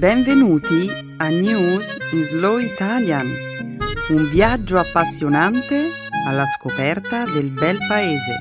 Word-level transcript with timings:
Benvenuti 0.00 0.88
a 1.18 1.28
News 1.28 1.94
in 2.12 2.24
Slow 2.24 2.56
Italian, 2.56 3.26
un 4.08 4.30
viaggio 4.30 4.78
appassionante 4.78 5.90
alla 6.26 6.46
scoperta 6.46 7.26
del 7.26 7.50
bel 7.50 7.76
paese. 7.86 8.38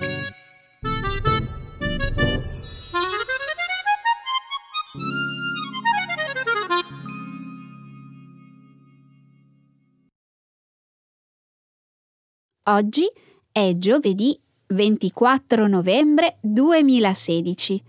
Oggi 12.70 13.12
è 13.52 13.74
giovedì 13.76 14.40
24 14.68 15.68
novembre 15.68 16.38
2016. 16.40 17.84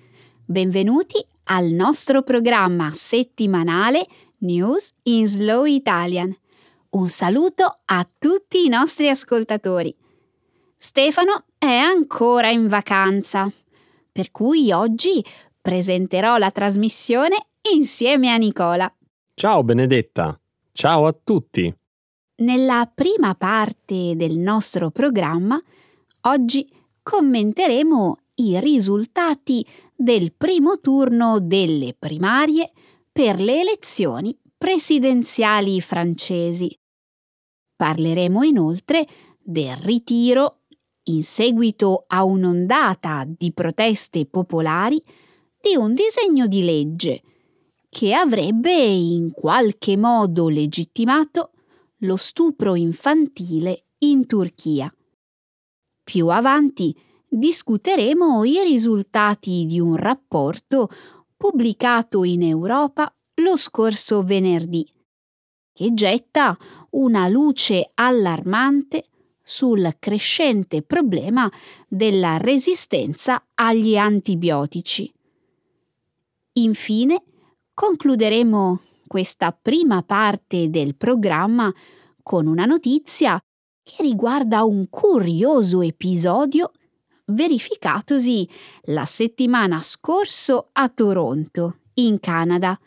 Benvenuti 0.45 1.25
al 1.53 1.67
nostro 1.67 2.23
programma 2.23 2.91
settimanale 2.93 4.07
News 4.39 4.93
in 5.05 5.27
Slow 5.27 5.65
Italian. 5.65 6.35
Un 6.91 7.09
saluto 7.09 7.81
a 7.85 8.09
tutti 8.19 8.65
i 8.65 8.69
nostri 8.69 9.09
ascoltatori. 9.09 9.95
Stefano 10.79 11.47
è 11.59 11.75
ancora 11.75 12.51
in 12.51 12.69
vacanza, 12.69 13.51
per 14.13 14.31
cui 14.31 14.71
oggi 14.71 15.25
presenterò 15.61 16.37
la 16.37 16.53
trasmissione 16.53 17.49
insieme 17.75 18.31
a 18.31 18.37
Nicola. 18.37 18.93
Ciao 19.35 19.65
Benedetta, 19.65 20.39
ciao 20.73 21.07
a 21.07 21.17
tutti. 21.23 21.75
Nella 22.37 22.91
prima 22.93 23.35
parte 23.35 24.15
del 24.15 24.39
nostro 24.39 24.91
programma, 24.91 25.61
oggi 26.23 26.67
commenteremo 27.03 28.20
i 28.41 28.59
risultati 28.59 29.65
del 29.95 30.33
primo 30.33 30.81
turno 30.81 31.41
delle 31.41 31.95
primarie 31.99 32.73
per 33.13 33.39
le 33.39 33.61
elezioni 33.61 34.37
presidenziali 34.57 35.81
francesi. 35.81 36.75
Parleremo 37.77 38.43
inoltre 38.43 39.07
del 39.39 39.77
ritiro, 39.77 40.61
in 41.05 41.23
seguito 41.23 42.05
a 42.07 42.25
un'ondata 42.25 43.25
di 43.27 43.53
proteste 43.53 44.27
popolari, 44.27 45.03
di 45.61 45.77
un 45.77 45.95
disegno 45.95 46.47
di 46.47 46.63
legge 46.63 47.23
che 47.89 48.15
avrebbe 48.15 48.73
in 48.73 49.33
qualche 49.33 49.97
modo 49.97 50.49
legittimato 50.49 51.51
lo 51.99 52.17
stupro 52.17 52.77
infantile 52.77 53.87
in 53.99 54.27
Turchia. 54.27 54.95
Più 56.03 56.29
avanti 56.29 56.97
discuteremo 57.33 58.43
i 58.45 58.61
risultati 58.65 59.65
di 59.65 59.79
un 59.79 59.95
rapporto 59.95 60.89
pubblicato 61.37 62.25
in 62.25 62.43
Europa 62.43 63.15
lo 63.37 63.57
scorso 63.57 64.23
venerdì, 64.25 64.87
che 65.73 65.95
getta 65.95 66.59
una 66.91 67.29
luce 67.29 67.93
allarmante 67.95 69.05
sul 69.41 69.97
crescente 69.99 70.83
problema 70.83 71.51
della 71.89 72.37
resistenza 72.37 73.43
agli 73.55 73.97
antibiotici. 73.97 75.11
Infine, 76.55 77.23
concluderemo 77.73 78.81
questa 79.07 79.53
prima 79.53 80.03
parte 80.03 80.69
del 80.69 80.97
programma 80.97 81.73
con 82.23 82.47
una 82.47 82.65
notizia 82.65 83.43
che 83.83 84.03
riguarda 84.03 84.65
un 84.65 84.89
curioso 84.91 85.81
episodio 85.81 86.73
verificatosi 87.31 88.49
la 88.85 89.05
settimana 89.05 89.81
scorsa 89.81 90.69
a 90.73 90.89
Toronto, 90.89 91.79
in 91.95 92.21
Canada, 92.21 92.79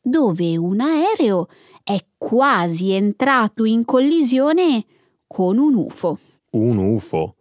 dove 0.00 0.56
un 0.56 0.80
aereo 0.80 1.48
è 1.82 1.98
quasi 2.16 2.92
entrato 2.92 3.64
in 3.64 3.84
collisione 3.84 4.84
con 5.26 5.58
un 5.58 5.74
UFO. 5.74 6.18
Un 6.50 6.78
UFO. 6.78 7.36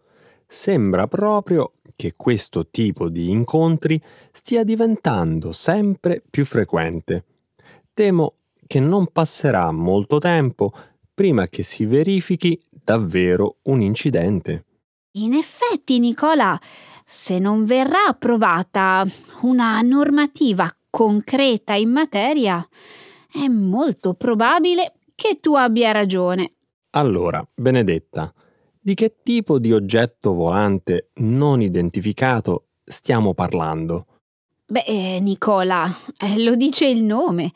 Sembra 0.47 1.07
proprio 1.07 1.73
che 1.95 2.13
questo 2.16 2.69
tipo 2.69 3.09
di 3.09 3.29
incontri 3.29 4.01
stia 4.31 4.63
diventando 4.63 5.51
sempre 5.51 6.22
più 6.29 6.46
frequente. 6.46 7.25
Temo 7.94 8.35
che 8.66 8.79
non 8.79 9.07
passerà 9.12 9.72
molto 9.72 10.17
tempo 10.17 10.73
prima 11.13 11.47
che 11.47 11.63
si 11.63 11.85
verifichi 11.85 12.59
davvero 12.69 13.57
un 13.63 13.81
incidente. 13.81 14.66
In 15.16 15.35
effetti, 15.35 16.00
Nicola, 16.00 16.59
se 17.06 17.38
non 17.38 17.66
verrà 17.66 18.07
approvata 18.07 19.06
una 19.41 19.79
normativa 19.81 20.68
concreta 20.90 21.75
in 21.75 21.91
materia, 21.91 22.68
è 23.31 23.47
molto 23.47 24.16
probabile 24.16 24.94
che 25.13 25.38
tu 25.40 25.53
abbia 25.53 25.91
ragione. 25.91 26.53
Allora, 26.96 27.47
Benedetta, 27.53 28.34
di 28.79 28.96
che 28.96 29.18
tipo 29.22 29.59
di 29.59 29.72
oggetto 29.72 30.34
volante 30.34 31.12
non 31.18 31.62
identificato 31.62 32.69
stiamo 32.84 33.35
parlando? 33.35 34.07
Beh, 34.66 35.19
Nicola, 35.19 35.96
eh, 36.18 36.41
lo 36.41 36.56
dice 36.56 36.88
il 36.88 37.03
nome. 37.03 37.52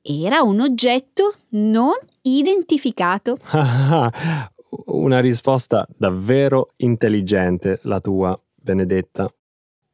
Era 0.00 0.42
un 0.42 0.60
oggetto 0.60 1.34
non 1.50 1.94
identificato. 2.22 3.38
Una 4.74 5.20
risposta 5.20 5.86
davvero 5.94 6.70
intelligente 6.76 7.80
la 7.82 8.00
tua, 8.00 8.40
Benedetta. 8.54 9.30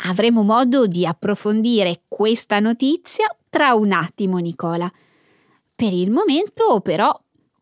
Avremo 0.07 0.45
modo 0.45 0.87
di 0.87 1.05
approfondire 1.05 2.03
questa 2.07 2.61
notizia 2.61 3.27
tra 3.49 3.75
un 3.75 3.91
attimo, 3.91 4.39
Nicola. 4.39 4.89
Per 5.75 5.93
il 5.93 6.13
momento, 6.13 6.81
però, 6.81 7.13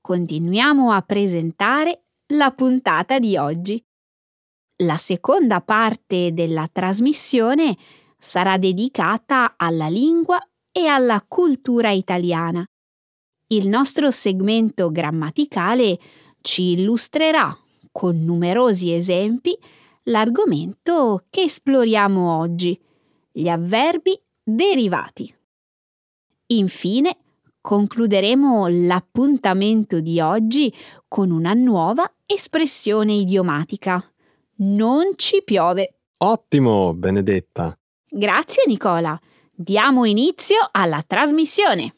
continuiamo 0.02 0.92
a 0.92 1.00
presentare 1.00 2.02
la 2.34 2.50
puntata 2.50 3.18
di 3.18 3.38
oggi. 3.38 3.82
La 4.82 4.98
seconda 4.98 5.62
parte 5.62 6.34
della 6.34 6.68
trasmissione 6.70 7.74
sarà 8.18 8.58
dedicata 8.58 9.54
alla 9.56 9.88
lingua 9.88 10.38
e 10.70 10.86
alla 10.86 11.24
cultura 11.26 11.90
italiana. 11.92 12.62
Il 13.48 13.68
nostro 13.68 14.10
segmento 14.10 14.90
grammaticale 14.90 15.98
ci 16.46 16.74
illustrerà 16.74 17.58
con 17.90 18.22
numerosi 18.24 18.92
esempi 18.94 19.58
l'argomento 20.04 21.24
che 21.28 21.42
esploriamo 21.42 22.38
oggi, 22.38 22.80
gli 23.32 23.48
avverbi 23.48 24.16
derivati. 24.44 25.34
Infine, 26.46 27.16
concluderemo 27.60 28.68
l'appuntamento 28.68 29.98
di 29.98 30.20
oggi 30.20 30.72
con 31.08 31.32
una 31.32 31.52
nuova 31.52 32.08
espressione 32.24 33.14
idiomatica. 33.14 34.00
Non 34.58 35.14
ci 35.16 35.42
piove. 35.44 35.98
Ottimo, 36.18 36.94
Benedetta. 36.94 37.76
Grazie 38.08 38.62
Nicola. 38.68 39.18
Diamo 39.50 40.04
inizio 40.04 40.58
alla 40.70 41.02
trasmissione. 41.04 41.92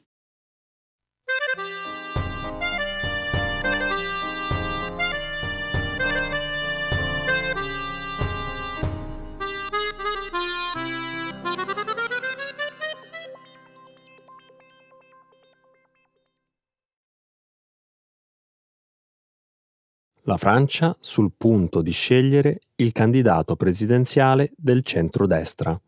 La 20.28 20.36
Francia 20.36 20.94
sul 21.00 21.32
punto 21.34 21.80
di 21.80 21.90
scegliere 21.90 22.60
il 22.76 22.92
candidato 22.92 23.56
presidenziale 23.56 24.52
del 24.58 24.84
centrodestra. 24.84 25.80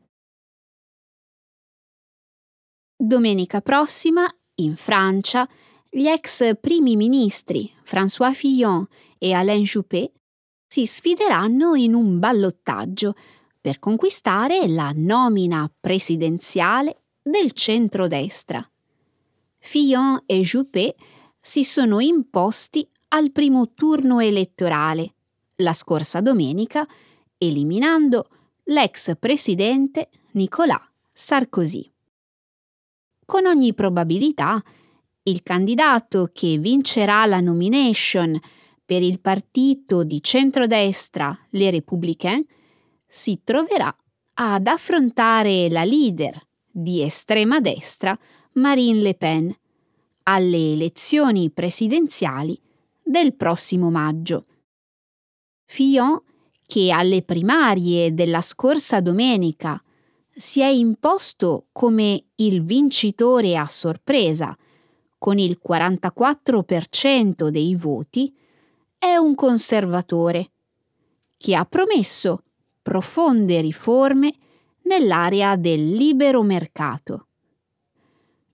Domenica 2.97 3.61
prossima, 3.61 4.27
in 4.55 4.77
Francia, 4.77 5.47
gli 5.91 6.07
ex 6.07 6.59
primi 6.59 6.97
ministri 6.97 7.71
François 7.85 8.33
Fillon 8.33 8.87
e 9.19 9.35
Alain 9.35 9.63
Juppé 9.65 10.11
si 10.67 10.87
sfideranno 10.87 11.75
in 11.75 11.93
un 11.93 12.19
ballottaggio 12.19 13.13
per 13.61 13.79
conquistare 13.79 14.67
la 14.69 14.91
nomina 14.95 15.71
presidenziale 15.79 17.03
del 17.21 17.53
centrodestra. 17.53 18.67
Fillon 19.59 20.23
e 20.25 20.41
Juppé 20.41 20.95
si 21.39 21.63
sono 21.63 22.01
imposti 22.01 22.89
al 23.13 23.33
primo 23.33 23.73
turno 23.75 24.21
elettorale 24.21 25.15
la 25.57 25.73
scorsa 25.73 26.21
domenica, 26.21 26.87
eliminando 27.39 28.29
l'ex 28.65 29.17
presidente 29.19 30.11
Nicolas 30.33 30.83
Sarkozy. 31.13 31.91
Con 33.25 33.47
ogni 33.47 33.75
probabilità, 33.75 34.63
il 35.25 35.43
candidato 35.43 36.31
che 36.33 36.59
vincerà 36.59 37.27
la 37.27 37.41
nomination 37.41 38.39
per 38.85 39.03
il 39.03 39.21
partito 39.21 40.03
di 40.03 40.23
centrodestra 40.23 41.39
Les 41.51 41.71
Républicains 41.71 42.45
si 43.07 43.41
troverà 43.45 43.95
ad 44.35 44.67
affrontare 44.67 45.69
la 45.69 45.85
leader 45.85 46.41
di 46.67 47.03
estrema 47.03 47.61
destra 47.61 48.19
Marine 48.53 49.01
Le 49.01 49.15
Pen 49.15 49.55
alle 50.23 50.73
elezioni 50.73 51.51
presidenziali 51.51 52.59
del 53.11 53.35
prossimo 53.35 53.91
maggio. 53.91 54.47
Fillon, 55.65 56.23
che 56.65 56.93
alle 56.93 57.23
primarie 57.23 58.15
della 58.15 58.41
scorsa 58.41 59.01
domenica 59.01 59.83
si 60.33 60.61
è 60.61 60.69
imposto 60.69 61.67
come 61.73 62.27
il 62.37 62.63
vincitore 62.63 63.57
a 63.57 63.67
sorpresa, 63.67 64.57
con 65.19 65.39
il 65.39 65.59
44% 65.61 67.49
dei 67.49 67.75
voti, 67.75 68.33
è 68.97 69.17
un 69.17 69.35
conservatore 69.35 70.53
che 71.37 71.57
ha 71.57 71.65
promesso 71.65 72.45
profonde 72.81 73.61
riforme 73.61 74.33
nell'area 74.83 75.57
del 75.57 75.91
libero 75.91 76.43
mercato. 76.43 77.27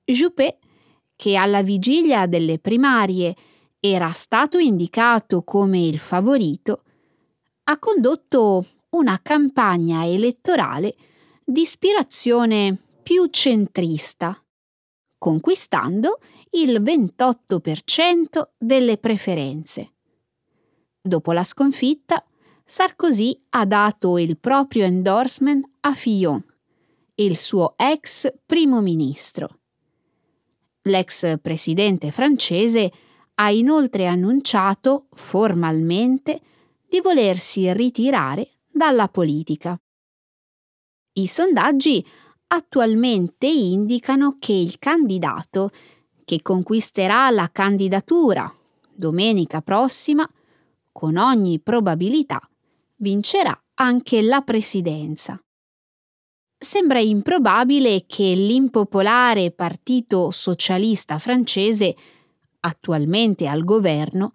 Juppé, 0.02 0.58
che 1.14 1.36
alla 1.36 1.62
vigilia 1.62 2.26
delle 2.26 2.58
primarie 2.58 3.34
era 3.90 4.10
stato 4.12 4.58
indicato 4.58 5.42
come 5.42 5.80
il 5.80 5.98
favorito, 5.98 6.82
ha 7.64 7.78
condotto 7.78 8.64
una 8.90 9.20
campagna 9.22 10.06
elettorale 10.06 10.94
di 11.44 11.60
ispirazione 11.60 12.76
più 13.02 13.26
centrista, 13.26 14.40
conquistando 15.18 16.18
il 16.50 16.80
28% 16.80 18.48
delle 18.56 18.98
preferenze. 18.98 19.92
Dopo 21.00 21.32
la 21.32 21.44
sconfitta, 21.44 22.24
Sarkozy 22.64 23.44
ha 23.50 23.64
dato 23.64 24.18
il 24.18 24.38
proprio 24.38 24.84
endorsement 24.84 25.64
a 25.80 25.94
Fillon, 25.94 26.44
il 27.16 27.36
suo 27.36 27.74
ex 27.76 28.32
primo 28.44 28.80
ministro. 28.80 29.60
L'ex 30.82 31.38
presidente 31.40 32.10
francese 32.10 32.92
ha 33.36 33.50
inoltre 33.50 34.06
annunciato 34.06 35.06
formalmente 35.12 36.40
di 36.88 37.00
volersi 37.00 37.72
ritirare 37.72 38.58
dalla 38.70 39.08
politica. 39.08 39.78
I 41.12 41.26
sondaggi 41.26 42.06
attualmente 42.48 43.46
indicano 43.46 44.36
che 44.38 44.52
il 44.52 44.78
candidato 44.78 45.70
che 46.24 46.42
conquisterà 46.42 47.30
la 47.30 47.50
candidatura 47.50 48.52
domenica 48.92 49.60
prossima, 49.60 50.28
con 50.90 51.16
ogni 51.16 51.60
probabilità, 51.60 52.40
vincerà 52.96 53.58
anche 53.74 54.22
la 54.22 54.40
presidenza. 54.40 55.38
Sembra 56.58 57.00
improbabile 57.00 58.04
che 58.06 58.34
l'impopolare 58.34 59.50
Partito 59.50 60.30
Socialista 60.30 61.18
francese, 61.18 61.94
attualmente 62.66 63.46
al 63.46 63.64
governo, 63.64 64.32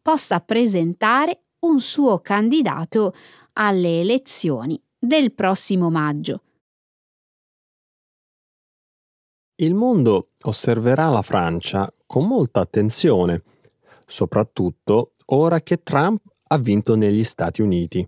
possa 0.00 0.40
presentare 0.40 1.42
un 1.60 1.80
suo 1.80 2.20
candidato 2.20 3.14
alle 3.54 4.00
elezioni 4.00 4.80
del 4.98 5.32
prossimo 5.32 5.90
maggio. 5.90 6.42
Il 9.56 9.74
mondo 9.74 10.30
osserverà 10.42 11.08
la 11.08 11.22
Francia 11.22 11.92
con 12.06 12.26
molta 12.26 12.60
attenzione, 12.60 13.42
soprattutto 14.06 15.14
ora 15.26 15.60
che 15.60 15.82
Trump 15.82 16.22
ha 16.48 16.58
vinto 16.58 16.96
negli 16.96 17.22
Stati 17.24 17.62
Uniti. 17.62 18.06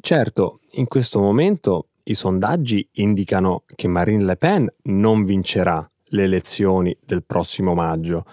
Certo, 0.00 0.60
in 0.72 0.86
questo 0.86 1.20
momento 1.20 1.88
i 2.04 2.14
sondaggi 2.14 2.88
indicano 2.92 3.64
che 3.66 3.88
Marine 3.88 4.24
Le 4.24 4.36
Pen 4.36 4.72
non 4.84 5.24
vincerà 5.24 5.88
le 6.10 6.22
elezioni 6.22 6.96
del 7.04 7.24
prossimo 7.24 7.74
maggio, 7.74 8.24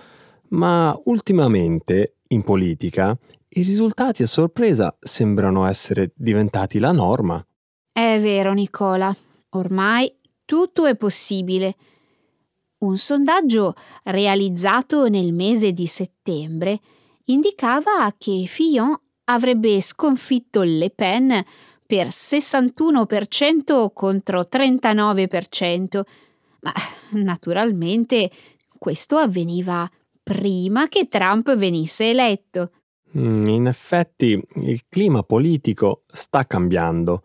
ma 0.56 0.98
ultimamente 1.06 2.16
in 2.30 2.44
politica 2.44 3.18
i 3.50 3.62
risultati 3.62 4.24
a 4.24 4.28
sorpresa 4.28 4.96
sembrano 5.00 5.66
essere 5.66 6.12
diventati 6.16 6.80
la 6.80 6.92
norma. 6.92 7.46
È 7.92 8.18
vero, 8.20 8.54
Nicola. 8.54 9.16
Ormai 9.50 10.14
tutto 10.44 10.86
è 10.86 10.96
possibile. 10.96 11.76
Un 12.80 12.98
sondaggio 12.98 13.74
realizzato 14.04 15.08
nel 15.08 15.34
mese 15.34 15.72
di 15.72 15.88
settembre 15.88 16.80
indicava 17.26 18.14
che 18.18 18.46
Fillon 18.48 18.94
avrebbe 19.26 19.80
sconfitto 19.82 20.62
Le 20.64 20.90
Pen 20.90 21.44
per 21.86 22.08
61% 22.08 23.88
contro 23.94 24.48
39%, 24.52 26.02
ma 26.62 26.74
naturalmente 27.12 28.30
questo 28.78 29.18
avveniva 29.18 29.90
prima 30.26 30.88
che 30.88 31.08
Trump 31.08 31.56
venisse 31.56 32.10
eletto. 32.10 32.72
Mm, 33.16 33.46
in 33.46 33.68
effetti 33.68 34.42
il 34.56 34.84
clima 34.90 35.22
politico 35.22 36.02
sta 36.08 36.48
cambiando. 36.48 37.22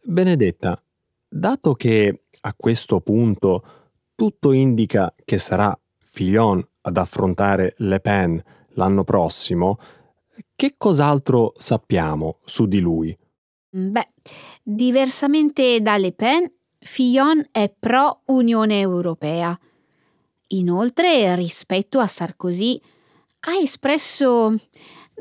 Benedetta, 0.00 0.80
dato 1.28 1.74
che 1.74 2.22
a 2.42 2.54
questo 2.56 3.00
punto 3.00 3.64
tutto 4.14 4.52
indica 4.52 5.12
che 5.24 5.38
sarà 5.38 5.76
Fillon 5.98 6.64
ad 6.82 6.96
affrontare 6.96 7.74
Le 7.78 7.98
Pen 7.98 8.42
l'anno 8.74 9.02
prossimo, 9.02 9.78
che 10.54 10.74
cos'altro 10.78 11.52
sappiamo 11.56 12.38
su 12.44 12.66
di 12.66 12.78
lui? 12.78 13.16
Beh, 13.70 14.08
diversamente 14.62 15.80
da 15.80 15.96
Le 15.96 16.12
Pen, 16.12 16.50
Fillon 16.78 17.44
è 17.50 17.72
pro 17.76 18.22
Unione 18.26 18.78
Europea. 18.78 19.58
Inoltre, 20.52 21.34
rispetto 21.36 22.00
a 22.00 22.06
Sarkozy, 22.06 22.80
ha 23.40 23.56
espresso 23.56 24.54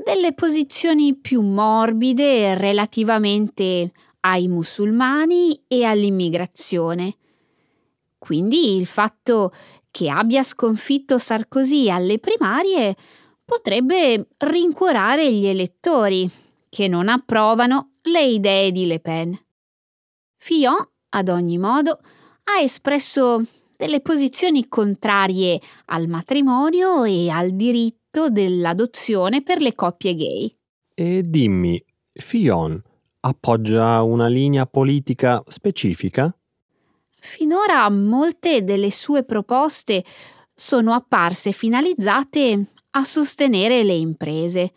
delle 0.03 0.33
posizioni 0.33 1.15
più 1.15 1.41
morbide 1.41 2.55
relativamente 2.55 3.91
ai 4.21 4.47
musulmani 4.47 5.61
e 5.67 5.83
all'immigrazione. 5.83 7.15
Quindi 8.17 8.75
il 8.75 8.85
fatto 8.85 9.53
che 9.91 10.09
abbia 10.09 10.43
sconfitto 10.43 11.17
Sarkozy 11.17 11.89
alle 11.89 12.19
primarie 12.19 12.95
potrebbe 13.45 14.29
rincuorare 14.37 15.31
gli 15.31 15.45
elettori 15.45 16.29
che 16.69 16.87
non 16.87 17.07
approvano 17.07 17.93
le 18.03 18.23
idee 18.23 18.71
di 18.71 18.85
Le 18.85 18.99
Pen. 18.99 19.39
Fillon, 20.37 20.87
ad 21.09 21.29
ogni 21.29 21.57
modo, 21.57 21.99
ha 22.43 22.61
espresso 22.61 23.43
delle 23.79 24.01
posizioni 24.01 24.67
contrarie 24.67 25.57
al 25.85 26.09
matrimonio 26.09 27.05
e 27.05 27.29
al 27.29 27.51
diritto 27.51 28.29
dell'adozione 28.29 29.41
per 29.41 29.61
le 29.61 29.73
coppie 29.73 30.15
gay. 30.15 30.53
E 30.93 31.21
dimmi, 31.25 31.81
Fillon 32.11 32.81
appoggia 33.21 34.01
una 34.01 34.27
linea 34.27 34.65
politica 34.65 35.41
specifica? 35.47 36.29
Finora 37.21 37.89
molte 37.89 38.65
delle 38.65 38.91
sue 38.91 39.23
proposte 39.23 40.03
sono 40.53 40.91
apparse 40.91 41.53
finalizzate 41.53 42.65
a 42.91 43.03
sostenere 43.05 43.83
le 43.83 43.95
imprese. 43.95 44.73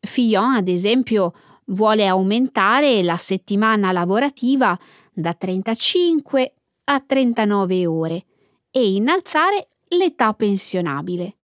Fillon, 0.00 0.52
ad 0.52 0.68
esempio, 0.68 1.32
vuole 1.68 2.06
aumentare 2.06 3.02
la 3.02 3.16
settimana 3.16 3.90
lavorativa 3.90 4.78
da 5.14 5.32
35 5.32 6.52
a 6.90 7.00
39 7.00 7.86
ore 7.86 8.24
e 8.70 8.92
innalzare 8.92 9.68
l'età 9.88 10.32
pensionabile. 10.32 11.36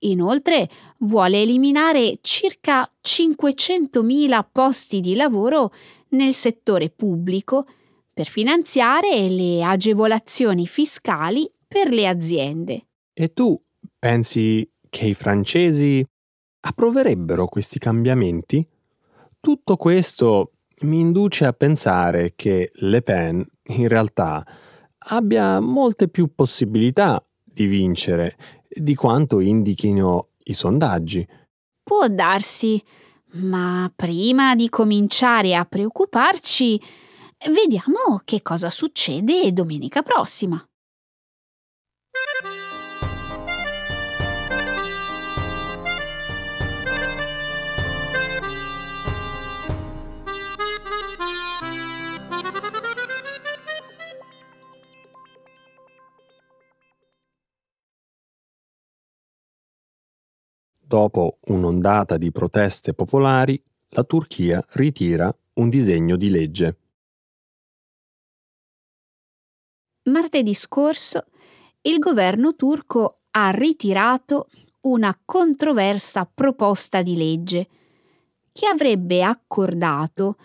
Inoltre 0.00 0.68
vuole 0.98 1.42
eliminare 1.42 2.18
circa 2.22 2.90
500.000 3.02 4.46
posti 4.50 5.00
di 5.00 5.14
lavoro 5.14 5.72
nel 6.10 6.32
settore 6.32 6.90
pubblico 6.90 7.66
per 8.12 8.26
finanziare 8.26 9.28
le 9.28 9.62
agevolazioni 9.62 10.66
fiscali 10.66 11.50
per 11.66 11.90
le 11.90 12.06
aziende. 12.06 12.86
E 13.12 13.32
tu 13.32 13.60
pensi 13.98 14.68
che 14.88 15.06
i 15.06 15.14
francesi 15.14 16.04
approverebbero 16.60 17.46
questi 17.46 17.78
cambiamenti? 17.78 18.66
Tutto 19.38 19.76
questo 19.76 20.52
mi 20.82 21.00
induce 21.00 21.46
a 21.46 21.52
pensare 21.52 22.34
che 22.36 22.70
Le 22.74 23.02
Pen 23.02 23.44
in 23.68 23.88
realtà 23.88 24.44
abbia 25.08 25.60
molte 25.60 26.08
più 26.08 26.34
possibilità 26.34 27.24
di 27.42 27.66
vincere 27.66 28.36
di 28.68 28.94
quanto 28.94 29.40
indichino 29.40 30.30
i 30.44 30.54
sondaggi. 30.54 31.26
Può 31.82 32.08
darsi, 32.08 32.82
ma 33.34 33.90
prima 33.94 34.54
di 34.54 34.68
cominciare 34.68 35.54
a 35.54 35.64
preoccuparci, 35.64 36.80
vediamo 37.50 38.20
che 38.24 38.42
cosa 38.42 38.68
succede 38.68 39.52
domenica 39.52 40.02
prossima. 40.02 40.62
Dopo 60.86 61.38
un'ondata 61.46 62.16
di 62.16 62.30
proteste 62.30 62.94
popolari, 62.94 63.60
la 63.90 64.04
Turchia 64.04 64.64
ritira 64.70 65.34
un 65.54 65.68
disegno 65.68 66.16
di 66.16 66.30
legge. 66.30 66.78
Martedì 70.04 70.54
scorso 70.54 71.24
il 71.82 71.98
governo 71.98 72.54
turco 72.54 73.22
ha 73.30 73.50
ritirato 73.50 74.48
una 74.82 75.18
controversa 75.24 76.30
proposta 76.32 77.02
di 77.02 77.16
legge 77.16 77.68
che 78.52 78.66
avrebbe 78.66 79.22
accordato 79.22 80.36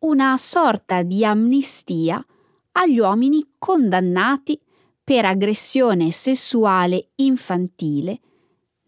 una 0.00 0.36
sorta 0.38 1.02
di 1.02 1.24
amnistia 1.24 2.24
agli 2.72 2.98
uomini 2.98 3.54
condannati 3.58 4.58
per 5.04 5.26
aggressione 5.26 6.10
sessuale 6.10 7.10
infantile 7.16 8.20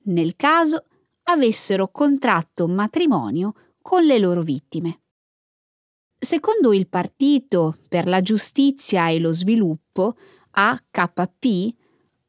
nel 0.05 0.37
caso 0.37 0.85
avessero 1.25 1.89
contratto 1.89 2.67
matrimonio 2.69 3.55
con 3.81 4.05
le 4.05 4.19
loro 4.19 4.43
vittime. 4.43 5.01
Secondo 6.19 6.73
il 6.73 6.89
Partito 6.89 7.77
per 7.89 8.07
la 8.07 8.23
Giustizia 8.23 9.11
e 9.11 9.19
lo 9.19 9.33
Sviluppo, 9.33 10.17
AKP, 10.53 11.75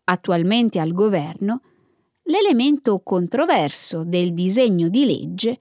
attualmente 0.06 0.80
al 0.80 0.92
governo, 0.92 1.62
l'elemento 2.24 3.00
controverso 3.02 4.04
del 4.04 4.34
disegno 4.34 4.90
di 4.90 5.06
legge 5.06 5.60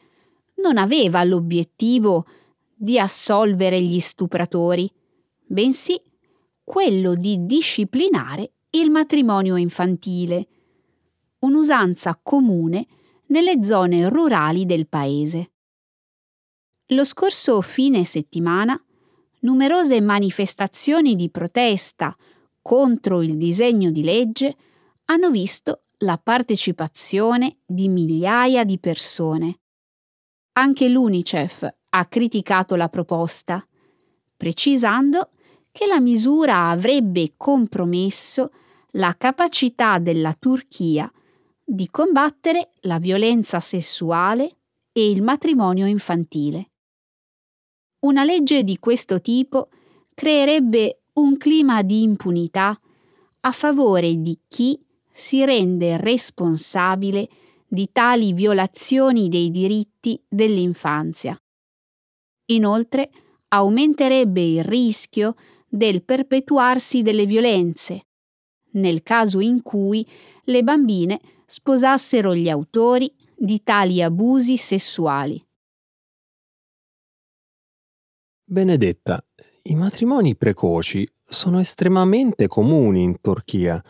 non 0.57 0.79
aveva 0.79 1.23
l'obiettivo 1.25 2.27
di 2.75 2.99
assolvere 2.99 3.81
gli 3.81 4.01
stupratori, 4.01 4.91
bensì 5.47 6.01
quello 6.65 7.15
di 7.15 7.45
disciplinare 7.45 8.53
il 8.71 8.91
matrimonio 8.91 9.57
infantile, 9.57 10.47
un'usanza 11.41 12.19
comune 12.21 12.87
nelle 13.27 13.63
zone 13.63 14.09
rurali 14.09 14.67
del 14.67 14.87
paese. 14.87 15.53
Lo 16.89 17.05
scorso 17.05 17.61
fine 17.61 18.05
settimana, 18.05 18.79
numerose 19.41 20.01
manifestazioni 20.01 21.15
di 21.15 21.31
protesta 21.31 22.17
contro 22.61 23.23
il 23.23 23.37
disegno 23.37 23.91
di 23.91 24.03
legge 24.03 24.57
hanno 25.07 25.31
visto 25.31 25.85
la 25.99 26.19
partecipazione 26.19 27.59
di 27.65 27.89
migliaia 27.89 28.65
di 28.65 28.79
persone. 28.79 29.61
Anche 30.53 30.89
l'UNICEF 30.89 31.75
ha 31.91 32.07
criticato 32.07 32.75
la 32.77 32.89
proposta, 32.89 33.67
precisando 34.37 35.31
che 35.73 35.87
la 35.87 36.01
misura 36.01 36.69
avrebbe 36.69 37.35
compromesso 37.37 38.53
la 38.93 39.15
capacità 39.17 39.99
della 39.99 40.35
Turchia 40.39 41.11
di 41.65 41.89
combattere 41.91 42.73
la 42.83 42.99
violenza 42.99 43.59
sessuale 43.61 44.59
e 44.93 45.11
il 45.11 45.23
matrimonio 45.23 45.87
infantile. 45.87 46.71
Una 48.01 48.23
legge 48.23 48.63
di 48.65 48.79
questo 48.79 49.21
tipo 49.21 49.71
creerebbe 50.13 51.05
un 51.15 51.37
clima 51.39 51.83
di 51.83 52.03
impunità 52.03 52.79
a 53.41 53.51
favore 53.51 54.21
di 54.21 54.39
chi 54.47 54.79
si 55.11 55.45
rende 55.45 55.97
responsabile 55.97 57.29
di 57.67 57.89
tali 57.93 58.33
violazioni 58.33 59.29
dei 59.29 59.51
diritti 59.51 60.23
dell'infanzia. 60.29 61.37
Inoltre 62.47 63.11
aumenterebbe 63.49 64.43
il 64.43 64.65
rischio 64.65 65.35
del 65.67 66.03
perpetuarsi 66.03 67.03
delle 67.03 67.27
violenze, 67.27 68.07
nel 68.73 69.03
caso 69.03 69.41
in 69.41 69.63
cui 69.63 70.07
le 70.45 70.63
bambine 70.63 71.21
sposassero 71.47 72.35
gli 72.35 72.49
autori 72.49 73.13
di 73.37 73.63
tali 73.63 74.03
abusi 74.03 74.57
sessuali. 74.57 75.45
Benedetta, 78.45 79.25
i 79.63 79.75
matrimoni 79.75 80.37
precoci 80.37 81.09
sono 81.25 81.59
estremamente 81.59 82.47
comuni 82.47 83.03
in 83.03 83.21
Turchia. 83.21 83.83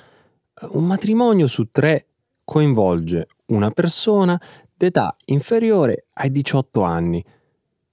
Un 0.71 0.85
matrimonio 0.87 1.47
su 1.47 1.71
tre 1.71 2.07
coinvolge 2.45 3.27
una 3.47 3.71
persona 3.71 4.41
d'età 4.73 5.17
inferiore 5.27 6.07
ai 6.15 6.31
18 6.31 6.83
anni 6.83 7.25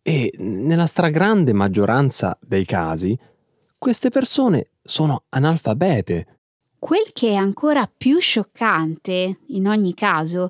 e 0.01 0.33
nella 0.37 0.85
stragrande 0.85 1.53
maggioranza 1.53 2.37
dei 2.41 2.65
casi 2.65 3.17
queste 3.77 4.09
persone 4.09 4.71
sono 4.83 5.23
analfabete 5.29 6.40
Quel 6.81 7.11
che 7.13 7.29
è 7.29 7.35
ancora 7.35 7.87
più 7.95 8.17
scioccante, 8.17 9.37
in 9.49 9.67
ogni 9.67 9.93
caso, 9.93 10.49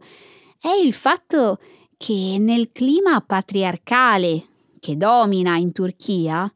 è 0.61 0.69
il 0.69 0.93
fatto 0.93 1.59
che 1.97 2.37
nel 2.39 2.71
clima 2.71 3.19
patriarcale 3.19 4.45
che 4.79 4.95
domina 4.95 5.57
in 5.57 5.73
Turchia, 5.73 6.49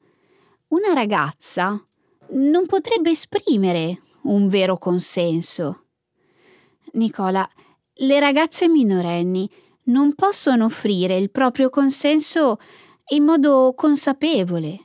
una 0.70 0.94
ragazza 0.94 1.86
non 2.30 2.66
potrebbe 2.68 3.10
esprimere 3.10 4.02
un 4.22 4.48
vero 4.48 4.78
consenso. 4.78 5.88
Nicola, 6.94 7.46
le 7.96 8.20
ragazze 8.22 8.70
minorenni 8.70 9.48
non 9.88 10.16
possono 10.16 10.64
offrire 10.64 11.18
il 11.18 11.32
proprio 11.32 11.70
consenso 11.70 12.60
in 13.10 13.26
modo 13.26 13.74
consapevole. 13.76 14.80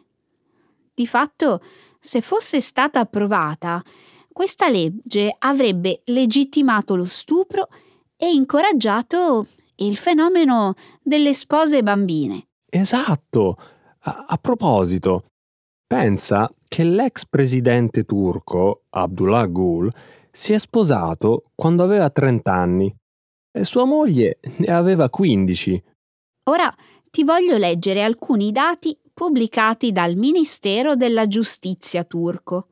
Di 0.93 1.07
fatto, 1.07 1.63
se 2.01 2.21
fosse 2.21 2.61
stata 2.61 2.99
approvata, 2.99 3.81
questa 4.41 4.71
legge 4.71 5.37
avrebbe 5.39 6.01
legittimato 6.07 6.97
lo 6.97 7.05
stupro 7.05 7.69
e 8.17 8.31
incoraggiato 8.31 9.47
il 9.77 9.99
fenomeno 9.99 10.73
delle 11.03 11.35
spose 11.35 11.83
bambine. 11.83 12.47
Esatto. 12.71 13.59
A, 13.99 14.25
a 14.29 14.39
proposito, 14.39 15.27
pensa 15.87 16.51
che 16.67 16.85
l'ex 16.85 17.27
presidente 17.27 18.05
turco 18.05 18.85
Abdullah 18.89 19.45
Gül 19.45 19.93
si 20.33 20.55
è 20.55 20.59
sposato 20.59 21.51
quando 21.55 21.83
aveva 21.83 22.09
30 22.09 22.51
anni 22.51 22.97
e 23.53 23.65
sua 23.65 23.85
moglie 23.85 24.39
ne 24.57 24.73
aveva 24.73 25.11
15. 25.11 25.85
Ora 26.45 26.75
ti 27.11 27.25
voglio 27.25 27.59
leggere 27.59 28.03
alcuni 28.03 28.53
dati 28.53 28.99
pubblicati 29.13 29.93
dal 29.93 30.17
Ministero 30.17 30.97
della 30.97 31.27
Giustizia 31.27 32.05
turco. 32.05 32.69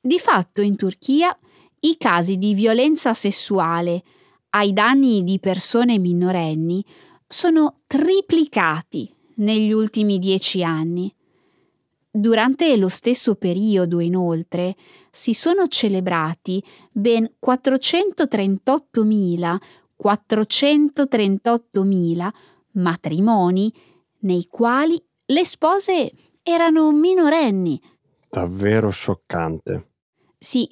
Di 0.00 0.18
fatto 0.18 0.62
in 0.62 0.76
Turchia 0.76 1.36
i 1.80 1.96
casi 1.98 2.38
di 2.38 2.54
violenza 2.54 3.12
sessuale 3.14 4.02
ai 4.50 4.72
danni 4.72 5.24
di 5.24 5.38
persone 5.38 5.98
minorenni 5.98 6.82
sono 7.26 7.80
triplicati 7.86 9.14
negli 9.36 9.72
ultimi 9.72 10.18
dieci 10.18 10.64
anni. 10.64 11.14
Durante 12.10 12.74
lo 12.76 12.88
stesso 12.88 13.34
periodo, 13.34 14.00
inoltre, 14.00 14.74
si 15.10 15.34
sono 15.34 15.68
celebrati 15.68 16.64
ben 16.90 17.30
438.000 17.44 19.58
438.000 20.02 22.28
matrimoni 22.72 23.72
nei 24.20 24.46
quali 24.48 25.00
le 25.30 25.44
spose 25.44 26.12
erano 26.42 26.90
minorenni. 26.90 27.80
Davvero 28.30 28.90
scioccante. 28.90 29.90
Sì, 30.38 30.68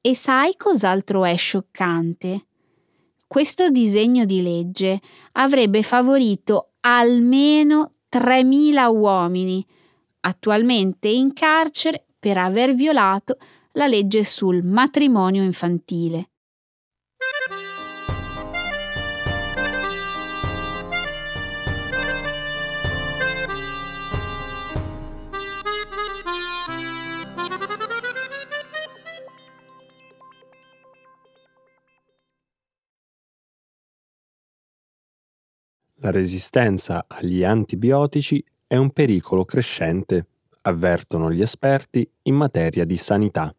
e 0.00 0.14
sai 0.14 0.56
cos'altro 0.56 1.24
è 1.24 1.36
scioccante? 1.36 2.46
Questo 3.26 3.70
disegno 3.70 4.24
di 4.24 4.42
legge 4.42 5.00
avrebbe 5.32 5.82
favorito 5.82 6.72
almeno 6.80 7.94
3.000 8.10 8.92
uomini, 8.92 9.64
attualmente 10.20 11.08
in 11.08 11.32
carcere 11.32 12.06
per 12.18 12.38
aver 12.38 12.74
violato 12.74 13.38
la 13.72 13.86
legge 13.86 14.24
sul 14.24 14.64
matrimonio 14.64 15.42
infantile. 15.42 16.30
La 36.00 36.10
resistenza 36.10 37.04
agli 37.06 37.44
antibiotici 37.44 38.42
è 38.66 38.76
un 38.76 38.90
pericolo 38.90 39.44
crescente, 39.44 40.26
avvertono 40.62 41.30
gli 41.30 41.40
esperti 41.40 42.08
in 42.22 42.34
materia 42.34 42.84
di 42.84 42.96
sanità. 42.96 43.54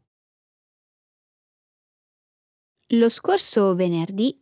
Lo 2.93 3.09
scorso 3.09 3.75
venerdì 3.75 4.37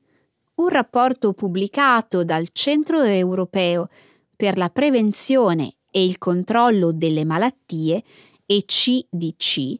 un 0.55 0.69
rapporto 0.69 1.33
pubblicato 1.33 2.23
dal 2.23 2.49
Centro 2.51 3.01
europeo 3.01 3.87
per 4.35 4.57
la 4.57 4.69
prevenzione 4.69 5.75
e 5.91 6.03
il 6.05 6.17
controllo 6.17 6.91
delle 6.91 7.25
malattie 7.25 8.03
ECDC 8.45 9.79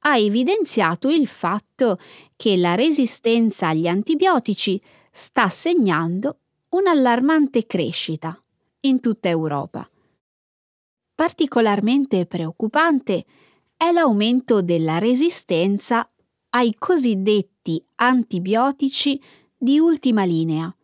ha 0.00 0.18
evidenziato 0.18 1.10
il 1.10 1.26
fatto 1.26 1.98
che 2.36 2.56
la 2.56 2.74
resistenza 2.74 3.68
agli 3.68 3.88
antibiotici 3.88 4.80
sta 5.10 5.48
segnando 5.48 6.38
un'allarmante 6.76 7.66
crescita 7.66 8.38
in 8.80 9.00
tutta 9.00 9.30
Europa. 9.30 9.88
Particolarmente 11.14 12.26
preoccupante 12.26 13.24
è 13.76 13.90
l'aumento 13.92 14.60
della 14.60 14.98
resistenza 14.98 16.08
ai 16.50 16.74
cosiddetti 16.78 17.82
antibiotici 17.96 19.20
di 19.56 19.78
ultima 19.78 20.24
linea, 20.24 20.74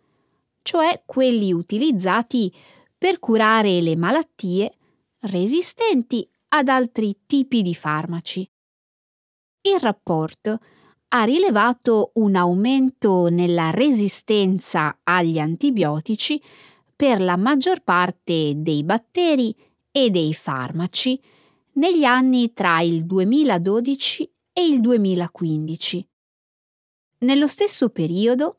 cioè 0.63 1.03
quelli 1.05 1.53
utilizzati 1.53 2.51
per 2.97 3.19
curare 3.19 3.83
le 3.83 3.95
malattie 3.95 4.75
resistenti 5.21 6.27
ad 6.49 6.69
altri 6.69 7.21
tipi 7.27 7.61
di 7.61 7.75
farmaci. 7.75 8.49
Il 9.61 9.79
rapporto 9.79 10.59
ha 11.15 11.25
rilevato 11.25 12.13
un 12.15 12.37
aumento 12.37 13.29
nella 13.29 13.71
resistenza 13.71 14.99
agli 15.03 15.39
antibiotici 15.39 16.41
per 16.97 17.21
la 17.21 17.37
maggior 17.37 17.83
parte 17.83 18.55
dei 18.57 18.83
batteri 18.83 19.55
e 19.91 20.09
dei 20.09 20.33
farmaci 20.33 21.21
negli 21.73 22.05
anni 22.05 22.55
tra 22.55 22.81
il 22.81 23.05
2012 23.05 24.33
e 24.55 24.65
il 24.65 24.81
2015. 24.81 26.09
Nello 27.19 27.47
stesso 27.47 27.91
periodo 27.91 28.57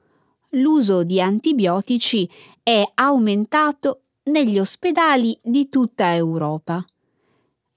l'uso 0.50 1.04
di 1.04 1.20
antibiotici 1.20 2.30
è 2.62 2.84
aumentato 2.94 4.02
negli 4.26 4.60
ospedali 4.60 5.38
di 5.42 5.70
tutta 5.70 6.14
Europa. 6.14 6.86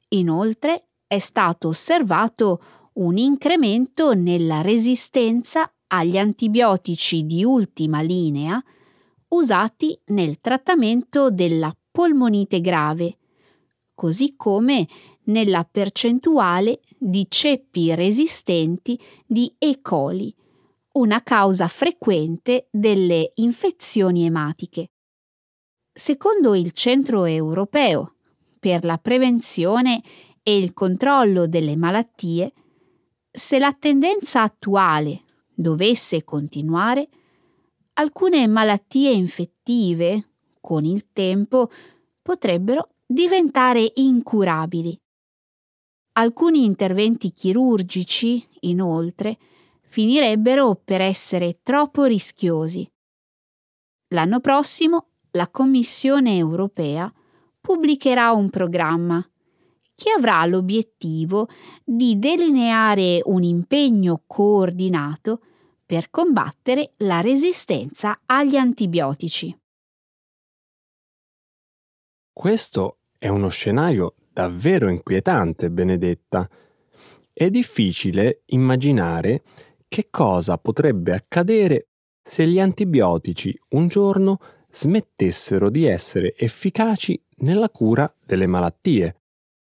Inoltre 0.09 0.89
è 1.07 1.19
stato 1.19 1.69
osservato 1.69 2.61
un 2.97 3.19
incremento 3.19 4.15
nella 4.15 4.61
resistenza 4.63 5.71
agli 5.89 6.17
antibiotici 6.17 7.25
di 7.27 7.45
ultima 7.45 8.01
linea 8.01 8.63
usati 9.29 9.99
nel 10.07 10.41
trattamento 10.41 11.31
della 11.31 11.75
polmonite 11.91 12.61
grave, 12.61 13.19
così 13.95 14.35
come 14.37 14.87
nella 15.25 15.65
percentuale 15.65 16.81
di 16.99 17.27
ceppi 17.29 17.95
resistenti 17.95 18.99
di 19.27 19.53
E. 19.59 19.81
coli, 19.83 20.35
una 20.93 21.23
causa 21.23 21.69
frequente 21.69 22.69
delle 22.71 23.33
infezioni 23.35 24.25
ematiche. 24.25 24.91
Secondo 25.93 26.55
il 26.55 26.73
Centro 26.73 27.25
europeo 27.25 28.15
per 28.59 28.85
la 28.85 28.97
prevenzione 28.97 30.03
e 30.43 30.57
il 30.57 30.73
controllo 30.73 31.47
delle 31.47 31.77
malattie, 31.77 32.53
se 33.37 33.59
la 33.59 33.75
tendenza 33.75 34.41
attuale 34.41 35.23
dovesse 35.55 36.25
continuare, 36.25 37.07
alcune 37.95 38.47
malattie 38.47 39.13
infettive, 39.13 40.31
con 40.59 40.87
il 40.87 41.09
tempo, 41.13 41.71
potrebbero 42.23 42.95
diventare 43.05 43.93
incurabili. 43.97 44.99
Alcuni 46.13 46.65
interventi 46.65 47.33
chirurgici, 47.33 48.43
inoltre, 48.61 49.37
finirebbero 49.83 50.81
per 50.83 51.03
essere 51.03 51.59
troppo 51.63 52.05
rischiosi. 52.05 52.91
L'anno 54.15 54.41
prossimo 54.41 55.09
la 55.33 55.49
Commissione 55.51 56.39
europea 56.39 57.13
pubblicherà 57.61 58.33
un 58.33 58.49
programma 58.49 59.23
che 59.97 60.11
avrà 60.17 60.45
l'obiettivo 60.45 61.49
di 61.83 62.19
delineare 62.19 63.21
un 63.25 63.43
impegno 63.43 64.23
coordinato 64.27 65.41
per 65.85 66.11
combattere 66.11 66.93
la 66.99 67.21
resistenza 67.21 68.21
agli 68.27 68.57
antibiotici. 68.57 69.57
Questo 72.33 72.99
è 73.19 73.29
uno 73.29 73.49
scenario 73.49 74.15
davvero 74.31 74.91
inquietante, 74.91 75.71
Benedetta. 75.71 76.49
È 77.33 77.49
difficile 77.49 78.43
immaginare 78.47 79.43
che 79.89 80.09
cosa 80.11 80.59
potrebbe 80.59 81.15
accadere 81.15 81.89
se 82.23 82.47
gli 82.47 82.61
antibiotici 82.61 83.59
un 83.71 83.87
giorno 83.87 84.39
smettessero 84.71 85.71
di 85.71 85.87
essere 85.87 86.35
efficaci 86.37 87.19
nella 87.39 87.71
cura 87.71 88.13
delle 88.27 88.47
malattie. 88.47 89.21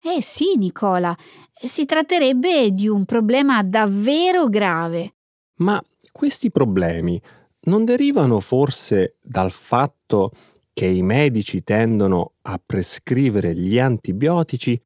Eh 0.05 0.21
sì, 0.21 0.57
Nicola, 0.57 1.15
si 1.53 1.85
tratterebbe 1.85 2.71
di 2.71 2.89
un 2.89 3.05
problema 3.05 3.63
davvero 3.63 4.49
grave. 4.49 5.13
Ma 5.59 5.81
questi 6.11 6.51
problemi 6.51 7.21
non 7.61 7.85
derivano 7.85 8.41
forse 8.41 9.15
dal 9.21 9.51
fatto 9.51 10.31
che 10.73 10.87
i 10.87 11.01
medici 11.01 11.63
tendono 11.63 12.33
a 12.41 12.59
prescrivere 12.63 13.55
gli 13.55 13.79
antibiotici 13.79 14.77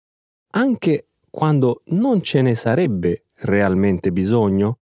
anche 0.51 1.08
quando 1.32 1.82
non 1.88 2.21
ce 2.21 2.41
ne 2.41 2.53
sarebbe 2.53 3.25
realmente 3.39 4.12
bisogno? 4.12 4.80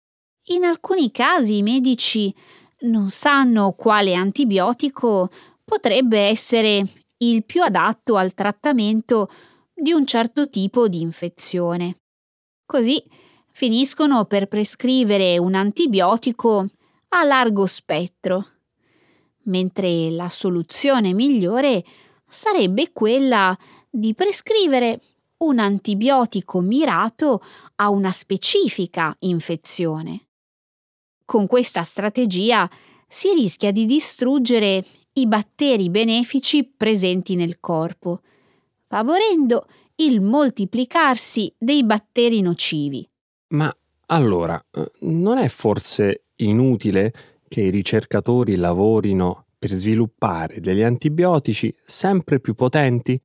In 0.47 0.65
alcuni 0.65 1.11
casi 1.11 1.57
i 1.57 1.63
medici 1.63 2.33
non 2.81 3.09
sanno 3.09 3.71
quale 3.71 4.13
antibiotico 4.13 5.29
potrebbe 5.63 6.19
essere 6.19 6.83
il 7.17 7.45
più 7.45 7.61
adatto 7.61 8.17
al 8.17 8.33
trattamento 8.33 9.29
di 9.75 9.91
un 9.91 10.05
certo 10.05 10.49
tipo 10.49 10.87
di 10.87 11.01
infezione. 11.01 11.97
Così 12.65 13.03
finiscono 13.51 14.25
per 14.25 14.47
prescrivere 14.47 15.37
un 15.37 15.53
antibiotico 15.53 16.67
a 17.09 17.23
largo 17.23 17.65
spettro, 17.65 18.47
mentre 19.43 20.09
la 20.09 20.29
soluzione 20.29 21.13
migliore 21.13 21.83
sarebbe 22.27 22.91
quella 22.91 23.57
di 23.89 24.13
prescrivere 24.13 24.99
un 25.37 25.59
antibiotico 25.59 26.61
mirato 26.61 27.41
a 27.75 27.89
una 27.89 28.11
specifica 28.11 29.15
infezione. 29.19 30.27
Con 31.25 31.47
questa 31.47 31.83
strategia 31.83 32.69
si 33.07 33.33
rischia 33.33 33.71
di 33.71 33.85
distruggere 33.85 34.83
i 35.13 35.27
batteri 35.27 35.89
benefici 35.89 36.63
presenti 36.65 37.35
nel 37.35 37.59
corpo, 37.59 38.21
favorendo 38.87 39.67
il 39.95 40.21
moltiplicarsi 40.21 41.53
dei 41.57 41.83
batteri 41.83 42.41
nocivi. 42.41 43.07
Ma 43.49 43.75
allora, 44.07 44.63
eh, 44.71 44.91
non 45.01 45.37
è 45.37 45.47
forse 45.47 46.25
inutile 46.37 47.13
che 47.47 47.61
i 47.61 47.69
ricercatori 47.69 48.55
lavorino 48.55 49.45
per 49.57 49.71
sviluppare 49.71 50.59
degli 50.59 50.81
antibiotici 50.81 51.73
sempre 51.85 52.39
più 52.39 52.53
potenti? 52.53 53.19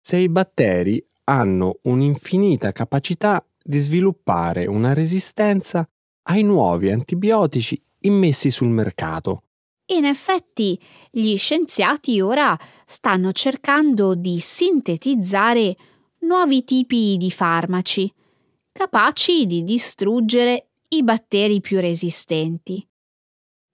Se 0.00 0.16
i 0.16 0.28
batteri 0.28 1.04
hanno 1.24 1.78
un'infinita 1.82 2.72
capacità 2.72 3.44
di 3.62 3.78
sviluppare 3.78 4.66
una 4.66 4.94
resistenza 4.94 5.88
ai 6.22 6.42
nuovi 6.42 6.90
antibiotici 6.90 7.80
immessi 8.00 8.50
sul 8.50 8.68
mercato. 8.68 9.44
In 9.90 10.04
effetti, 10.04 10.78
gli 11.10 11.36
scienziati 11.36 12.20
ora 12.20 12.56
stanno 12.86 13.32
cercando 13.32 14.14
di 14.14 14.38
sintetizzare 14.38 15.76
nuovi 16.20 16.62
tipi 16.62 17.16
di 17.16 17.30
farmaci, 17.30 18.12
capaci 18.70 19.46
di 19.46 19.64
distruggere 19.64 20.68
i 20.88 21.02
batteri 21.02 21.60
più 21.60 21.80
resistenti. 21.80 22.86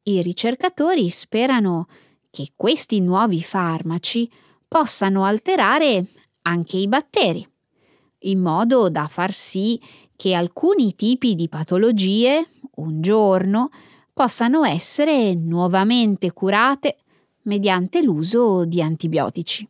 I 0.05 0.23
ricercatori 0.23 1.11
sperano 1.11 1.87
che 2.31 2.53
questi 2.57 3.01
nuovi 3.01 3.43
farmaci 3.43 4.31
possano 4.67 5.25
alterare 5.25 6.07
anche 6.43 6.79
i 6.79 6.89
batteri, 6.89 7.47
in 8.21 8.41
modo 8.41 8.89
da 8.89 9.07
far 9.07 9.33
sì 9.33 9.79
che 10.17 10.33
alcuni 10.33 10.95
tipi 10.95 11.35
di 11.35 11.49
patologie, 11.49 12.49
un 12.77 13.03
giorno, 13.03 13.69
possano 14.17 14.65
essere 14.65 15.35
nuovamente 15.35 16.33
curate 16.33 16.97
mediante 17.43 18.01
l'uso 18.01 18.65
di 18.65 18.81
antibiotici. 18.81 19.69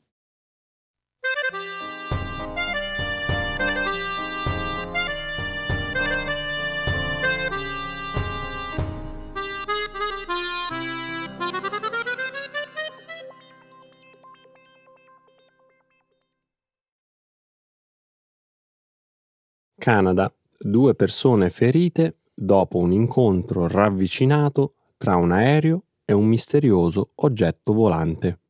Canada, 19.76 20.32
due 20.56 20.94
persone 20.94 21.50
ferite 21.50 22.18
dopo 22.38 22.76
un 22.76 22.92
incontro 22.92 23.66
ravvicinato 23.66 24.74
tra 24.98 25.16
un 25.16 25.32
aereo 25.32 25.84
e 26.04 26.12
un 26.12 26.26
misterioso 26.26 27.12
oggetto 27.16 27.72
volante. 27.72 28.40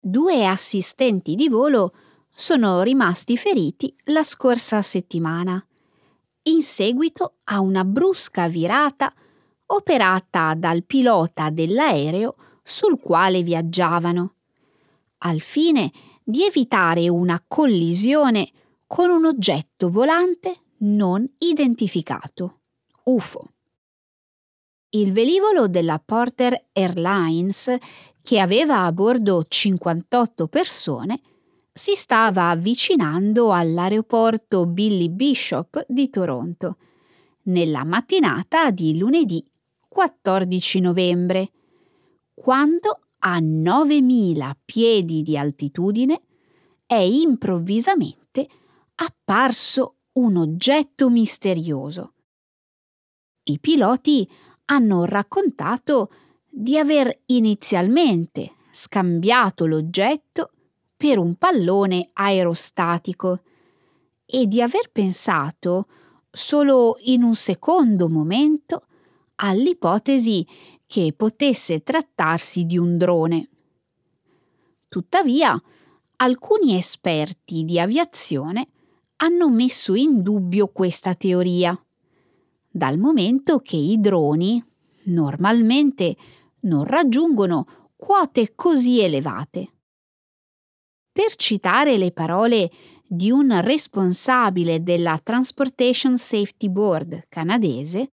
Due 0.00 0.44
assistenti 0.46 1.36
di 1.36 1.48
volo 1.48 1.94
sono 2.28 2.82
rimasti 2.82 3.36
feriti 3.36 3.94
la 4.04 4.22
scorsa 4.22 4.82
settimana, 4.82 5.64
in 6.44 6.62
seguito 6.62 7.38
a 7.44 7.60
una 7.60 7.84
brusca 7.84 8.48
virata 8.48 9.12
operata 9.66 10.54
dal 10.54 10.84
pilota 10.84 11.50
dell'aereo 11.50 12.36
sul 12.62 12.98
quale 13.00 13.42
viaggiavano, 13.42 14.34
al 15.18 15.40
fine 15.40 15.92
di 16.24 16.44
evitare 16.44 17.08
una 17.08 17.42
collisione 17.46 18.50
con 18.88 19.10
un 19.10 19.26
oggetto 19.26 19.90
volante 19.90 20.62
non 20.78 21.28
identificato, 21.36 22.60
UFO. 23.04 23.50
Il 24.90 25.12
velivolo 25.12 25.68
della 25.68 26.00
Porter 26.02 26.68
Airlines, 26.72 27.76
che 28.22 28.40
aveva 28.40 28.84
a 28.84 28.92
bordo 28.92 29.44
58 29.46 30.48
persone, 30.48 31.20
si 31.70 31.94
stava 31.94 32.48
avvicinando 32.48 33.52
all'aeroporto 33.52 34.64
Billy 34.64 35.10
Bishop 35.10 35.84
di 35.86 36.08
Toronto 36.08 36.78
nella 37.42 37.84
mattinata 37.84 38.70
di 38.70 38.96
lunedì 38.96 39.44
14 39.86 40.80
novembre, 40.80 41.50
quando 42.32 43.00
a 43.18 43.38
9.000 43.38 44.52
piedi 44.64 45.22
di 45.22 45.36
altitudine 45.36 46.22
è 46.86 46.94
improvvisamente 46.94 48.17
apparso 49.00 49.96
un 50.12 50.36
oggetto 50.36 51.08
misterioso. 51.08 52.14
I 53.44 53.58
piloti 53.60 54.28
hanno 54.66 55.04
raccontato 55.04 56.10
di 56.48 56.76
aver 56.76 57.22
inizialmente 57.26 58.54
scambiato 58.70 59.66
l'oggetto 59.66 60.50
per 60.96 61.18
un 61.18 61.36
pallone 61.36 62.10
aerostatico 62.12 63.42
e 64.26 64.46
di 64.46 64.60
aver 64.60 64.90
pensato 64.90 65.86
solo 66.30 66.96
in 67.02 67.22
un 67.22 67.34
secondo 67.34 68.08
momento 68.08 68.86
all'ipotesi 69.36 70.46
che 70.86 71.14
potesse 71.16 71.82
trattarsi 71.82 72.64
di 72.64 72.76
un 72.76 72.98
drone. 72.98 73.48
Tuttavia, 74.88 75.60
alcuni 76.16 76.76
esperti 76.76 77.64
di 77.64 77.78
aviazione 77.78 78.70
hanno 79.20 79.48
messo 79.48 79.94
in 79.94 80.22
dubbio 80.22 80.68
questa 80.68 81.14
teoria, 81.14 81.80
dal 82.70 82.98
momento 82.98 83.58
che 83.58 83.76
i 83.76 83.98
droni 84.00 84.62
normalmente 85.04 86.16
non 86.60 86.84
raggiungono 86.84 87.90
quote 87.96 88.54
così 88.54 89.00
elevate. 89.00 89.72
Per 91.10 91.34
citare 91.34 91.96
le 91.96 92.12
parole 92.12 92.70
di 93.04 93.30
un 93.30 93.60
responsabile 93.60 94.82
della 94.82 95.18
Transportation 95.22 96.16
Safety 96.16 96.68
Board 96.68 97.24
canadese, 97.28 98.12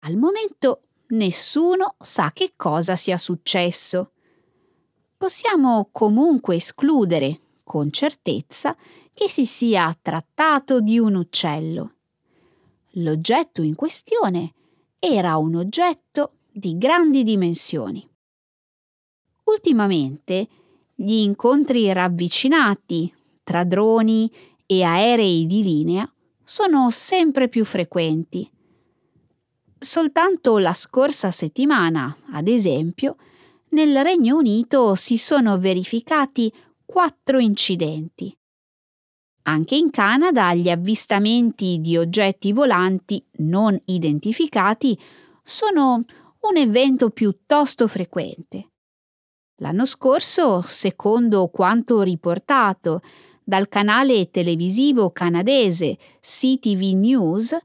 al 0.00 0.16
momento 0.16 0.84
nessuno 1.08 1.96
sa 1.98 2.30
che 2.32 2.54
cosa 2.56 2.96
sia 2.96 3.18
successo. 3.18 4.12
Possiamo 5.16 5.90
comunque 5.92 6.54
escludere 6.54 7.40
con 7.62 7.90
certezza 7.90 8.74
che 9.20 9.28
si 9.28 9.44
sia 9.44 9.94
trattato 10.00 10.80
di 10.80 10.98
un 10.98 11.14
uccello. 11.14 11.96
L'oggetto 12.92 13.60
in 13.60 13.74
questione 13.74 14.54
era 14.98 15.36
un 15.36 15.56
oggetto 15.56 16.38
di 16.50 16.78
grandi 16.78 17.22
dimensioni. 17.22 18.08
Ultimamente 19.44 20.48
gli 20.94 21.16
incontri 21.16 21.92
ravvicinati 21.92 23.12
tra 23.44 23.62
droni 23.64 24.32
e 24.64 24.84
aerei 24.84 25.44
di 25.44 25.62
linea 25.64 26.10
sono 26.42 26.88
sempre 26.88 27.50
più 27.50 27.66
frequenti. 27.66 28.50
Soltanto 29.78 30.56
la 30.56 30.72
scorsa 30.72 31.30
settimana, 31.30 32.16
ad 32.32 32.48
esempio, 32.48 33.16
nel 33.72 34.02
Regno 34.02 34.38
Unito 34.38 34.94
si 34.94 35.18
sono 35.18 35.58
verificati 35.58 36.50
quattro 36.86 37.38
incidenti. 37.38 38.34
Anche 39.42 39.74
in 39.74 39.90
Canada 39.90 40.54
gli 40.54 40.68
avvistamenti 40.68 41.80
di 41.80 41.96
oggetti 41.96 42.52
volanti 42.52 43.24
non 43.38 43.80
identificati 43.86 44.96
sono 45.42 46.04
un 46.40 46.56
evento 46.56 47.10
piuttosto 47.10 47.88
frequente. 47.88 48.68
L'anno 49.56 49.84
scorso, 49.84 50.60
secondo 50.62 51.48
quanto 51.48 52.02
riportato 52.02 53.02
dal 53.42 53.68
canale 53.68 54.30
televisivo 54.30 55.10
canadese 55.10 55.98
CTV 56.20 56.94
News, 56.94 57.58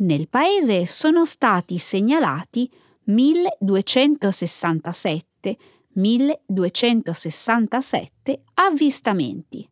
nel 0.00 0.28
paese 0.28 0.86
sono 0.86 1.24
stati 1.24 1.76
segnalati 1.78 2.70
1267 3.04 5.56
1267 5.94 8.42
avvistamenti. 8.54 9.68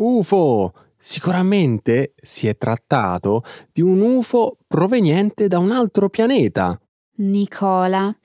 UFO! 0.00 0.74
Sicuramente 0.96 2.14
si 2.22 2.46
è 2.46 2.56
trattato 2.56 3.42
di 3.72 3.80
un 3.80 4.00
UFO 4.00 4.58
proveniente 4.66 5.48
da 5.48 5.58
un 5.58 5.72
altro 5.72 6.08
pianeta. 6.08 6.80
Nicola, 7.16 8.16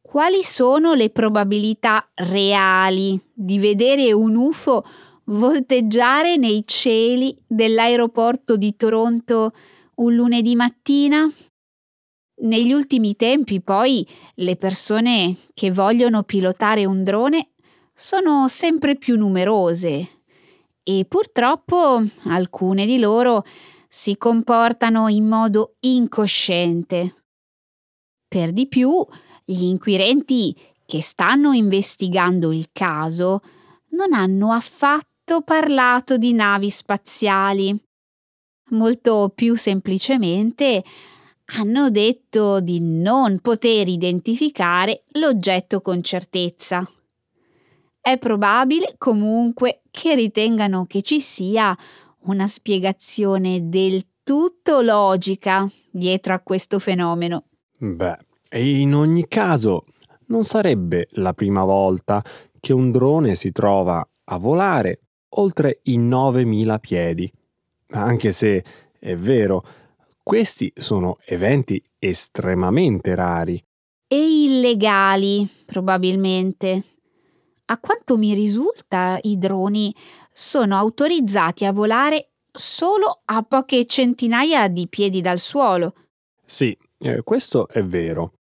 quali 0.00 0.42
sono 0.42 0.94
le 0.94 1.10
probabilità 1.10 2.08
reali 2.14 3.20
di 3.32 3.58
vedere 3.58 4.12
un 4.12 4.36
UFO 4.36 4.84
volteggiare 5.24 6.36
nei 6.36 6.62
cieli 6.66 7.36
dell'aeroporto 7.46 8.56
di 8.56 8.74
Toronto 8.74 9.52
un 9.96 10.14
lunedì 10.14 10.54
mattina? 10.54 11.30
Negli 12.42 12.72
ultimi 12.72 13.16
tempi 13.16 13.60
poi 13.60 14.06
le 14.36 14.56
persone 14.56 15.36
che 15.52 15.70
vogliono 15.70 16.22
pilotare 16.22 16.86
un 16.86 17.04
drone 17.04 17.50
sono 17.94 18.48
sempre 18.48 18.96
più 18.96 19.18
numerose 19.18 20.21
e 20.82 21.04
purtroppo 21.08 22.02
alcune 22.24 22.86
di 22.86 22.98
loro 22.98 23.44
si 23.88 24.16
comportano 24.16 25.08
in 25.08 25.26
modo 25.26 25.76
incosciente. 25.80 27.24
Per 28.26 28.52
di 28.52 28.66
più, 28.66 29.04
gli 29.44 29.64
inquirenti 29.64 30.56
che 30.86 31.02
stanno 31.02 31.52
investigando 31.52 32.52
il 32.52 32.68
caso 32.72 33.40
non 33.90 34.12
hanno 34.12 34.52
affatto 34.52 35.42
parlato 35.42 36.16
di 36.16 36.32
navi 36.32 36.70
spaziali. 36.70 37.78
Molto 38.70 39.30
più 39.34 39.54
semplicemente 39.54 40.82
hanno 41.56 41.90
detto 41.90 42.60
di 42.60 42.80
non 42.80 43.40
poter 43.40 43.88
identificare 43.88 45.04
l'oggetto 45.12 45.82
con 45.82 46.02
certezza. 46.02 46.86
È 48.04 48.18
probabile 48.18 48.96
comunque 48.98 49.82
che 49.92 50.16
ritengano 50.16 50.86
che 50.86 51.02
ci 51.02 51.20
sia 51.20 51.72
una 52.22 52.48
spiegazione 52.48 53.68
del 53.68 54.04
tutto 54.24 54.80
logica 54.80 55.70
dietro 55.88 56.34
a 56.34 56.40
questo 56.40 56.80
fenomeno. 56.80 57.44
Beh, 57.78 58.18
in 58.54 58.92
ogni 58.96 59.28
caso 59.28 59.84
non 60.26 60.42
sarebbe 60.42 61.06
la 61.12 61.32
prima 61.32 61.62
volta 61.62 62.24
che 62.58 62.72
un 62.72 62.90
drone 62.90 63.36
si 63.36 63.52
trova 63.52 64.04
a 64.24 64.36
volare 64.36 65.02
oltre 65.36 65.78
i 65.84 65.96
9000 65.96 66.78
piedi. 66.80 67.32
Anche 67.90 68.32
se 68.32 68.64
è 68.98 69.14
vero, 69.14 69.64
questi 70.24 70.72
sono 70.74 71.18
eventi 71.24 71.80
estremamente 72.00 73.14
rari. 73.14 73.64
E 74.08 74.16
illegali, 74.16 75.48
probabilmente. 75.64 76.82
A 77.72 77.78
quanto 77.78 78.18
mi 78.18 78.34
risulta, 78.34 79.18
i 79.22 79.38
droni 79.38 79.94
sono 80.30 80.76
autorizzati 80.76 81.64
a 81.64 81.72
volare 81.72 82.32
solo 82.52 83.22
a 83.24 83.42
poche 83.44 83.86
centinaia 83.86 84.68
di 84.68 84.88
piedi 84.88 85.22
dal 85.22 85.38
suolo. 85.38 85.94
Sì, 86.44 86.76
eh, 86.98 87.22
questo 87.22 87.66
è 87.68 87.82
vero. 87.82 88.34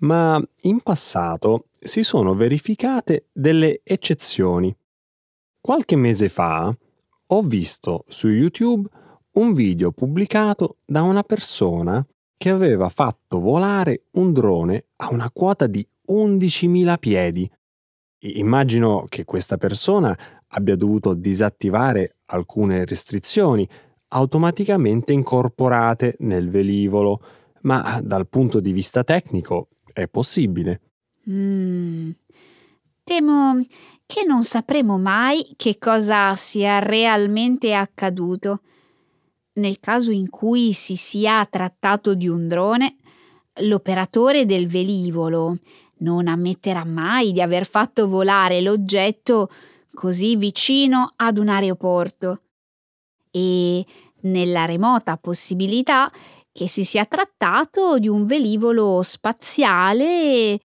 Ma 0.00 0.38
in 0.62 0.82
passato 0.82 1.68
si 1.80 2.02
sono 2.02 2.34
verificate 2.34 3.28
delle 3.32 3.80
eccezioni. 3.82 4.76
Qualche 5.58 5.96
mese 5.96 6.28
fa 6.28 6.70
ho 7.28 7.42
visto 7.42 8.04
su 8.08 8.28
YouTube 8.28 8.90
un 9.36 9.54
video 9.54 9.90
pubblicato 9.90 10.76
da 10.84 11.00
una 11.00 11.22
persona 11.22 12.06
che 12.36 12.50
aveva 12.50 12.90
fatto 12.90 13.40
volare 13.40 14.02
un 14.12 14.34
drone 14.34 14.88
a 14.96 15.08
una 15.10 15.30
quota 15.30 15.66
di 15.66 15.86
11.000 16.08 16.98
piedi 16.98 17.50
Immagino 18.34 19.06
che 19.08 19.24
questa 19.24 19.56
persona 19.56 20.16
abbia 20.48 20.76
dovuto 20.76 21.14
disattivare 21.14 22.16
alcune 22.26 22.84
restrizioni 22.84 23.68
automaticamente 24.08 25.12
incorporate 25.12 26.16
nel 26.20 26.48
velivolo, 26.50 27.20
ma 27.62 28.00
dal 28.02 28.28
punto 28.28 28.60
di 28.60 28.72
vista 28.72 29.04
tecnico 29.04 29.68
è 29.92 30.08
possibile. 30.08 30.80
Mm. 31.28 32.10
Temo 33.02 33.64
che 34.04 34.24
non 34.24 34.44
sapremo 34.44 34.98
mai 34.98 35.54
che 35.56 35.78
cosa 35.78 36.34
sia 36.34 36.78
realmente 36.78 37.74
accaduto. 37.74 38.60
Nel 39.54 39.80
caso 39.80 40.10
in 40.10 40.28
cui 40.28 40.72
si 40.72 40.96
sia 40.96 41.46
trattato 41.46 42.14
di 42.14 42.28
un 42.28 42.46
drone, 42.46 42.96
l'operatore 43.60 44.44
del 44.44 44.68
velivolo 44.68 45.58
non 45.98 46.28
ammetterà 46.28 46.84
mai 46.84 47.32
di 47.32 47.40
aver 47.40 47.66
fatto 47.66 48.08
volare 48.08 48.60
l'oggetto 48.60 49.50
così 49.92 50.36
vicino 50.36 51.12
ad 51.16 51.38
un 51.38 51.48
aeroporto 51.48 52.42
e 53.30 53.84
nella 54.22 54.64
remota 54.64 55.16
possibilità 55.16 56.10
che 56.52 56.68
si 56.68 56.84
sia 56.84 57.04
trattato 57.04 57.98
di 57.98 58.08
un 58.08 58.26
velivolo 58.26 59.02
spaziale 59.02 60.58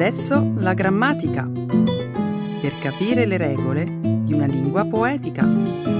Adesso 0.00 0.54
la 0.56 0.72
grammatica. 0.72 1.46
Per 1.46 2.78
capire 2.80 3.26
le 3.26 3.36
regole 3.36 3.84
di 3.84 4.32
una 4.32 4.46
lingua 4.46 4.86
poetica. 4.86 5.99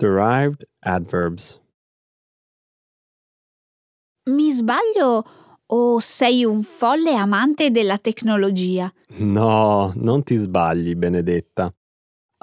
Derived 0.00 0.64
adverbs. 0.84 1.60
Mi 4.30 4.52
sbaglio 4.52 5.24
o 5.66 5.98
sei 5.98 6.44
un 6.44 6.62
folle 6.62 7.16
amante 7.16 7.72
della 7.72 7.98
tecnologia? 7.98 8.92
No, 9.16 9.92
non 9.96 10.22
ti 10.22 10.36
sbagli, 10.36 10.94
Benedetta. 10.94 11.74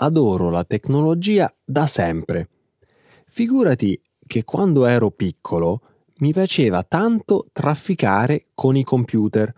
Adoro 0.02 0.50
la 0.50 0.66
tecnologia 0.66 1.50
da 1.64 1.86
sempre. 1.86 2.50
Figurati 3.26 3.98
che 4.28 4.44
quando 4.44 4.86
ero 4.86 5.12
piccolo 5.12 5.80
mi 6.18 6.34
piaceva 6.34 6.84
tanto 6.84 7.48
trafficare 7.54 8.48
con 8.54 8.76
i 8.76 8.84
computer, 8.84 9.54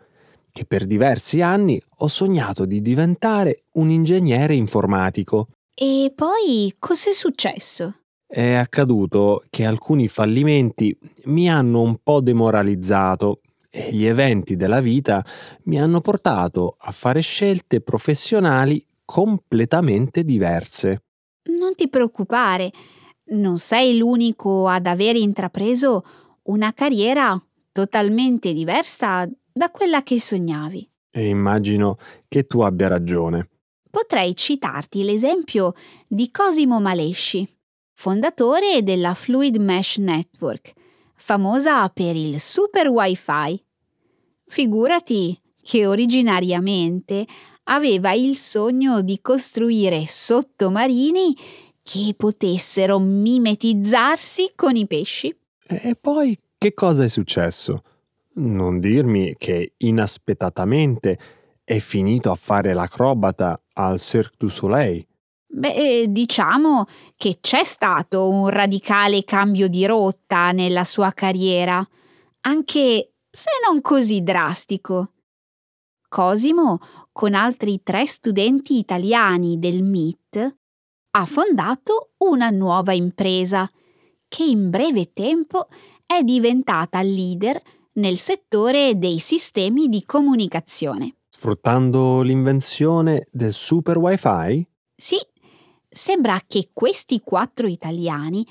che 0.52 0.66
per 0.66 0.86
diversi 0.86 1.42
anni 1.42 1.82
ho 1.98 2.08
sognato 2.08 2.66
di 2.66 2.80
diventare 2.80 3.64
un 3.74 3.90
ingegnere 3.90 4.54
informatico. 4.54 5.48
E 5.80 6.12
poi 6.16 6.74
cos'è 6.80 7.12
successo? 7.12 8.00
È 8.26 8.54
accaduto 8.54 9.44
che 9.52 9.64
alcuni 9.64 10.08
fallimenti 10.08 10.98
mi 11.26 11.48
hanno 11.52 11.82
un 11.82 12.00
po' 12.02 12.20
demoralizzato 12.20 13.42
e 13.70 13.92
gli 13.92 14.06
eventi 14.06 14.56
della 14.56 14.82
vita 14.82 15.24
mi 15.66 15.80
hanno 15.80 16.02
portato 16.02 16.78
a 16.80 16.92
fare 16.92 17.20
scelte 17.20 17.82
professionali 17.82 18.84
completamente 19.06 20.24
diverse. 20.24 21.04
Non 21.52 21.76
ti 21.76 21.88
preoccupare, 21.90 22.72
non 23.26 23.60
sei 23.60 24.00
l'unico 24.00 24.68
ad 24.68 24.88
aver 24.88 25.16
intrapreso 25.16 26.04
una 26.46 26.74
carriera 26.74 27.40
totalmente 27.72 28.52
diversa 28.52 29.30
da 29.54 29.70
quella 29.70 30.02
che 30.02 30.20
sognavi. 30.20 30.90
E 31.12 31.28
immagino 31.28 31.98
che 32.28 32.48
tu 32.48 32.62
abbia 32.62 32.88
ragione. 32.88 33.50
Potrei 33.90 34.36
citarti 34.36 35.04
l'esempio 35.04 35.74
di 36.08 36.30
Cosimo 36.32 36.80
Malesci, 36.80 37.48
fondatore 37.94 38.84
della 38.84 39.14
Fluid 39.14 39.58
Mesh 39.58 39.98
Network, 39.98 40.74
famosa 41.16 41.88
per 41.90 42.16
il 42.16 42.40
super 42.40 42.90
wifi. 42.90 43.64
Figurati 44.46 45.40
che 45.62 45.86
originariamente 45.86 47.26
aveva 47.66 48.14
il 48.14 48.36
sogno 48.38 49.02
di 49.02 49.20
costruire 49.22 50.06
sottomarini 50.06 51.36
che 51.84 52.14
potessero 52.16 53.00
mimetizzarsi 53.00 54.52
con 54.56 54.76
i 54.76 54.88
pesci. 54.88 55.36
E 55.68 55.96
poi 56.00 56.38
che 56.58 56.74
cosa 56.74 57.04
è 57.04 57.08
successo? 57.08 57.84
Non 58.36 58.80
dirmi 58.80 59.36
che 59.38 59.74
inaspettatamente 59.78 61.20
è 61.68 61.80
finito 61.80 62.32
a 62.32 62.36
fare 62.36 62.72
l'acrobata 62.72 63.62
al 63.74 64.00
Cirque 64.00 64.38
du 64.38 64.48
Soleil. 64.48 65.06
Beh, 65.50 66.06
diciamo 66.08 66.86
che 67.18 67.40
c'è 67.42 67.66
stato 67.66 68.30
un 68.30 68.48
radicale 68.48 69.26
cambio 69.26 69.68
di 69.68 69.86
rotta 69.86 70.54
nella 70.54 70.86
sua 70.86 71.12
carriera, 71.12 71.86
anche 72.42 73.16
se 73.30 73.50
non 73.68 73.82
così 73.82 74.24
drastico. 74.24 75.12
Cosimo, 76.08 76.80
con 77.12 77.34
altri 77.34 77.82
tre 77.84 78.06
studenti 78.06 78.78
italiani 78.78 79.60
del 79.60 79.84
MIT, 79.84 80.56
ha 81.18 81.26
fondato 81.26 82.12
una 82.20 82.50
nuova 82.50 82.94
impresa 82.94 83.70
che 84.30 84.44
in 84.46 84.70
breve 84.70 85.12
tempo 85.12 85.68
è 86.06 86.24
diventata 86.24 87.02
leader 87.02 87.62
nel 87.96 88.18
settore 88.18 88.98
dei 88.98 89.20
sistemi 89.20 89.90
di 89.90 90.06
comunicazione. 90.06 91.16
Sfruttando 91.40 92.22
l'invenzione 92.22 93.28
del 93.32 93.54
super 93.54 94.00
wifi? 94.00 94.68
Sì, 94.96 95.18
sembra 95.88 96.42
che 96.48 96.72
questi 96.74 97.22
quattro 97.24 97.68
italiani 97.68 98.44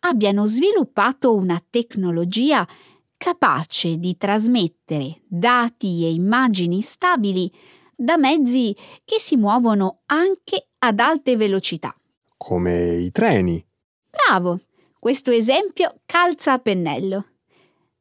abbiano 0.00 0.44
sviluppato 0.44 1.34
una 1.34 1.64
tecnologia 1.70 2.68
capace 3.16 3.96
di 3.96 4.18
trasmettere 4.18 5.22
dati 5.26 6.04
e 6.04 6.12
immagini 6.12 6.82
stabili 6.82 7.50
da 7.96 8.18
mezzi 8.18 8.76
che 9.06 9.18
si 9.18 9.36
muovono 9.36 10.02
anche 10.04 10.68
ad 10.80 11.00
alte 11.00 11.38
velocità. 11.38 11.98
Come 12.36 12.96
i 12.96 13.10
treni. 13.10 13.66
Bravo, 14.10 14.60
questo 14.98 15.30
esempio 15.30 16.02
calza 16.04 16.52
a 16.52 16.58
pennello. 16.58 17.24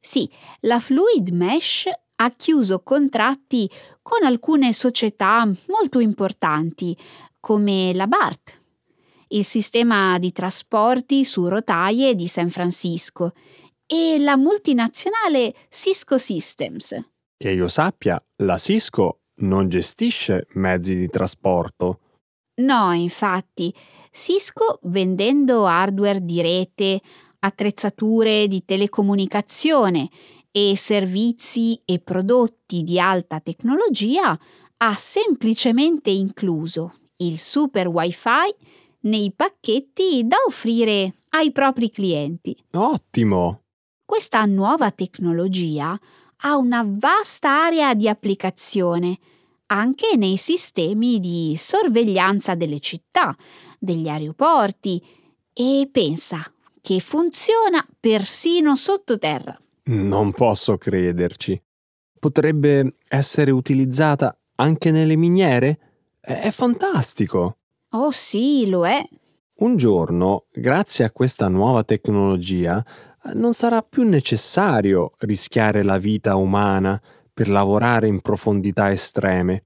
Sì, 0.01 0.29
la 0.59 0.81
Fluid 0.81 1.29
Mesh 1.29 1.85
ha 2.23 2.31
chiuso 2.31 2.81
contratti 2.81 3.69
con 4.01 4.23
alcune 4.23 4.73
società 4.73 5.45
molto 5.67 5.99
importanti, 5.99 6.97
come 7.39 7.93
la 7.93 8.07
BART, 8.07 8.61
il 9.29 9.43
sistema 9.43 10.17
di 10.19 10.31
trasporti 10.31 11.25
su 11.25 11.47
rotaie 11.47 12.15
di 12.15 12.27
San 12.27 12.49
Francisco, 12.49 13.33
e 13.85 14.17
la 14.17 14.37
multinazionale 14.37 15.53
Cisco 15.69 16.17
Systems. 16.17 16.97
Che 17.37 17.51
io 17.51 17.67
sappia, 17.67 18.23
la 18.37 18.57
Cisco 18.57 19.19
non 19.41 19.67
gestisce 19.67 20.47
mezzi 20.53 20.95
di 20.95 21.09
trasporto. 21.09 21.99
No, 22.61 22.93
infatti, 22.93 23.73
Cisco 24.11 24.79
vendendo 24.83 25.65
hardware 25.65 26.23
di 26.23 26.41
rete, 26.41 27.01
attrezzature 27.39 28.47
di 28.47 28.63
telecomunicazione 28.63 30.09
e 30.55 30.77
servizi 30.77 31.81
e 31.83 31.97
prodotti 31.97 32.83
di 32.83 32.99
alta 32.99 33.39
tecnologia 33.39 34.39
ha 34.77 34.95
semplicemente 34.95 36.11
incluso 36.11 36.93
il 37.17 37.39
super 37.39 37.87
wifi 37.87 38.55
nei 39.01 39.33
pacchetti 39.35 40.27
da 40.27 40.37
offrire 40.47 41.15
ai 41.29 41.51
propri 41.51 41.89
clienti. 41.89 42.55
Ottimo! 42.73 43.61
Questa 44.05 44.45
nuova 44.45 44.91
tecnologia 44.91 45.99
ha 46.45 46.55
una 46.55 46.85
vasta 46.87 47.65
area 47.65 47.95
di 47.95 48.07
applicazione 48.07 49.17
anche 49.67 50.15
nei 50.15 50.37
sistemi 50.37 51.19
di 51.19 51.55
sorveglianza 51.57 52.53
delle 52.53 52.79
città, 52.79 53.35
degli 53.79 54.07
aeroporti 54.07 55.03
e 55.51 55.89
pensa 55.91 56.43
che 56.79 56.99
funziona 56.99 57.83
persino 57.99 58.75
sottoterra. 58.75 59.57
Non 59.85 60.31
posso 60.31 60.77
crederci. 60.77 61.61
Potrebbe 62.17 62.95
essere 63.07 63.51
utilizzata 63.51 64.37
anche 64.55 64.91
nelle 64.91 65.15
miniere? 65.17 65.79
È 66.21 66.49
fantastico! 66.51 67.57
Oh 67.89 68.11
sì, 68.11 68.69
lo 68.69 68.87
è. 68.87 69.05
Un 69.55 69.75
giorno, 69.75 70.45
grazie 70.51 71.03
a 71.03 71.11
questa 71.11 71.47
nuova 71.47 71.83
tecnologia, 71.83 72.83
non 73.33 73.53
sarà 73.53 73.81
più 73.81 74.03
necessario 74.03 75.13
rischiare 75.19 75.83
la 75.83 75.97
vita 75.97 76.35
umana 76.35 76.99
per 77.33 77.49
lavorare 77.49 78.07
in 78.07 78.21
profondità 78.21 78.91
estreme. 78.91 79.65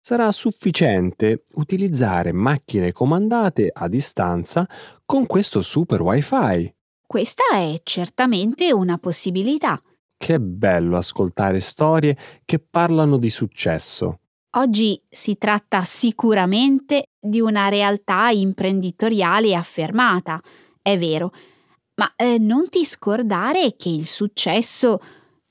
Sarà 0.00 0.30
sufficiente 0.30 1.44
utilizzare 1.54 2.30
macchine 2.32 2.92
comandate 2.92 3.70
a 3.72 3.88
distanza 3.88 4.68
con 5.04 5.26
questo 5.26 5.60
super 5.60 6.00
wifi. 6.00 6.72
Questa 7.06 7.44
è 7.52 7.80
certamente 7.84 8.72
una 8.72 8.98
possibilità. 8.98 9.80
Che 10.18 10.40
bello 10.40 10.96
ascoltare 10.96 11.60
storie 11.60 12.16
che 12.44 12.58
parlano 12.58 13.16
di 13.16 13.30
successo. 13.30 14.18
Oggi 14.56 15.00
si 15.08 15.38
tratta 15.38 15.82
sicuramente 15.82 17.10
di 17.20 17.40
una 17.40 17.68
realtà 17.68 18.30
imprenditoriale 18.30 19.54
affermata, 19.54 20.40
è 20.82 20.98
vero, 20.98 21.32
ma 21.96 22.12
eh, 22.16 22.38
non 22.38 22.68
ti 22.70 22.84
scordare 22.84 23.76
che 23.76 23.90
il 23.90 24.06
successo, 24.06 24.98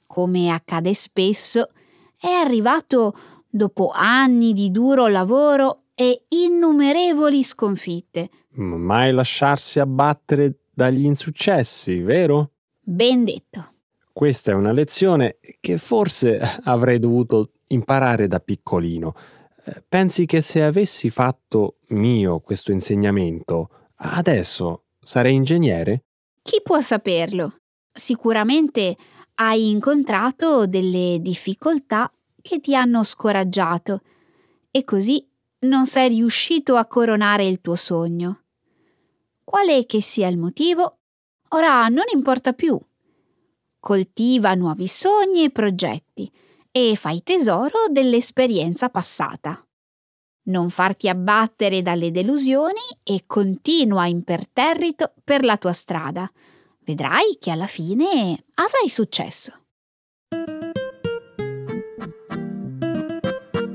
come 0.05 0.49
accade 0.49 0.93
spesso, 0.93 1.69
è 2.19 2.27
arrivato 2.29 3.15
dopo 3.47 3.91
anni 3.93 4.51
di 4.51 4.71
duro 4.71 5.07
lavoro 5.07 5.83
e 5.95 6.25
innumerevoli 6.27 7.43
sconfitte. 7.43 8.29
Mai 8.55 9.13
lasciarsi 9.13 9.79
abbattere 9.79 10.64
dagli 10.75 11.05
insuccessi, 11.05 12.01
vero? 12.01 12.51
Ben 12.81 13.23
detto. 13.23 13.73
Questa 14.11 14.51
è 14.51 14.53
una 14.53 14.71
lezione 14.71 15.37
che 15.59 15.77
forse 15.77 16.39
avrei 16.63 16.99
dovuto 16.99 17.53
imparare 17.67 18.27
da 18.27 18.39
piccolino. 18.39 19.15
Eh, 19.65 19.83
pensi 19.87 20.25
che 20.25 20.41
se 20.41 20.61
avessi 20.61 21.09
fatto 21.09 21.77
mio 21.87 22.39
questo 22.39 22.71
insegnamento, 22.71 23.69
adesso 23.95 24.83
sarei 25.01 25.33
ingegnere? 25.33 26.03
Chi 26.41 26.61
può 26.61 26.79
saperlo? 26.81 27.55
Sicuramente 27.91 28.95
hai 29.35 29.69
incontrato 29.69 30.67
delle 30.67 31.17
difficoltà 31.19 32.09
che 32.41 32.59
ti 32.59 32.75
hanno 32.75 33.03
scoraggiato 33.03 34.01
e 34.69 34.83
così 34.83 35.27
non 35.59 35.85
sei 35.85 36.09
riuscito 36.09 36.75
a 36.75 36.85
coronare 36.85 37.45
il 37.47 37.59
tuo 37.59 37.75
sogno. 37.75 38.44
Quale 39.45 39.85
che 39.85 40.01
sia 40.01 40.27
il 40.27 40.39
motivo, 40.39 41.01
ora 41.49 41.87
non 41.87 42.05
importa 42.11 42.53
più. 42.53 42.79
Coltiva 43.79 44.55
nuovi 44.55 44.87
sogni 44.87 45.43
e 45.43 45.51
progetti 45.51 46.29
e 46.71 46.95
fai 46.95 47.21
tesoro 47.21 47.85
dell'esperienza 47.91 48.89
passata. 48.89 49.63
Non 50.47 50.71
farti 50.71 51.07
abbattere 51.07 51.83
dalle 51.83 52.09
delusioni 52.09 52.81
e 53.03 53.23
continua 53.27 54.07
imperterrito 54.07 55.13
per 55.23 55.43
la 55.43 55.57
tua 55.57 55.73
strada. 55.73 56.29
Vedrai 56.79 57.37
che 57.39 57.51
alla 57.51 57.67
fine 57.67 58.45
avrai 58.55 58.89
successo. 58.89 59.53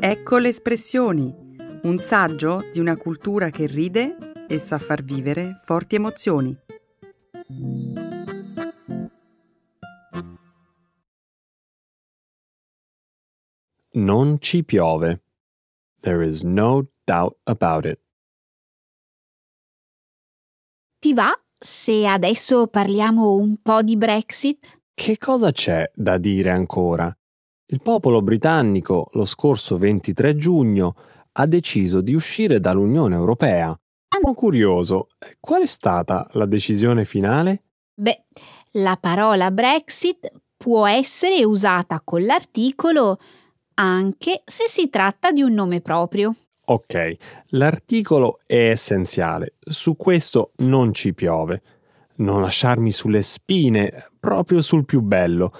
Ecco 0.01 0.39
le 0.39 0.49
espressioni, 0.49 1.33
un 1.83 1.99
saggio 1.99 2.65
di 2.73 2.81
una 2.81 2.97
cultura 2.97 3.51
che 3.51 3.67
ride 3.67 4.30
e 4.51 4.59
sa 4.59 4.79
far 4.79 5.05
vivere 5.05 5.61
forti 5.63 5.95
emozioni. 5.95 6.57
Non 13.93 14.41
ci 14.41 14.65
piove. 14.65 15.23
There 16.01 16.27
is 16.27 16.43
no 16.43 16.89
doubt 17.05 17.37
about 17.45 17.85
it. 17.85 18.01
Ti 20.99 21.15
va 21.15 21.33
se 21.57 22.07
adesso 22.07 22.67
parliamo 22.67 23.35
un 23.35 23.57
po' 23.63 23.83
di 23.83 23.97
Brexit? 23.97 24.81
Che 24.93 25.17
cosa 25.17 25.53
c'è 25.53 25.91
da 25.95 26.19
dire 26.19 26.51
ancora? 26.51 27.15
Il 27.67 27.81
popolo 27.83 28.21
britannico 28.21 29.09
lo 29.13 29.25
scorso 29.27 29.79
23 29.79 30.35
giugno 30.35 30.95
ha 31.33 31.47
deciso 31.47 32.01
di 32.01 32.15
uscire 32.15 32.59
dall'Unione 32.59 33.15
Europea. 33.15 33.80
Sono 34.13 34.35
curioso, 34.35 35.11
qual 35.39 35.63
è 35.63 35.67
stata 35.67 36.27
la 36.33 36.45
decisione 36.45 37.05
finale? 37.05 37.63
Beh, 37.95 38.25
la 38.73 38.99
parola 39.01 39.53
Brexit 39.53 40.29
può 40.57 40.85
essere 40.85 41.45
usata 41.45 42.01
con 42.03 42.25
l'articolo 42.25 43.19
anche 43.75 44.43
se 44.45 44.65
si 44.67 44.91
tratta 44.91 45.31
di 45.31 45.43
un 45.43 45.53
nome 45.53 45.81
proprio. 45.81 46.35
Ok, 46.65 47.17
l'articolo 47.51 48.41
è 48.47 48.71
essenziale, 48.71 49.55
su 49.61 49.95
questo 49.97 50.53
non 50.57 50.93
ci 50.93 51.15
piove. 51.15 51.63
Non 52.17 52.41
lasciarmi 52.41 52.91
sulle 52.91 53.23
spine, 53.23 54.11
proprio 54.19 54.61
sul 54.61 54.85
più 54.87 55.03
bello. 55.03 55.53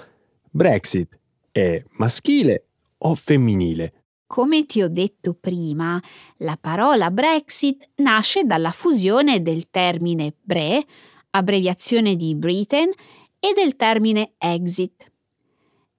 Brexit 0.49 1.17
è 1.51 1.81
maschile 1.91 2.65
o 2.97 3.15
femminile? 3.15 4.00
Come 4.31 4.65
ti 4.65 4.81
ho 4.81 4.87
detto 4.87 5.33
prima, 5.33 6.01
la 6.37 6.57
parola 6.57 7.11
Brexit 7.11 7.89
nasce 7.95 8.45
dalla 8.45 8.71
fusione 8.71 9.41
del 9.41 9.69
termine 9.69 10.35
Bre, 10.41 10.81
abbreviazione 11.31 12.15
di 12.15 12.33
Britain, 12.35 12.89
e 13.37 13.51
del 13.53 13.75
termine 13.75 14.35
exit. 14.37 15.11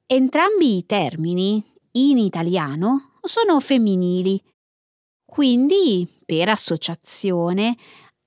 Entrambi 0.07 0.79
i 0.79 0.87
termini 0.87 1.63
in 1.91 2.17
italiano 2.17 3.19
sono 3.21 3.61
femminili. 3.61 4.43
Quindi, 5.27 6.09
per 6.25 6.49
associazione, 6.49 7.77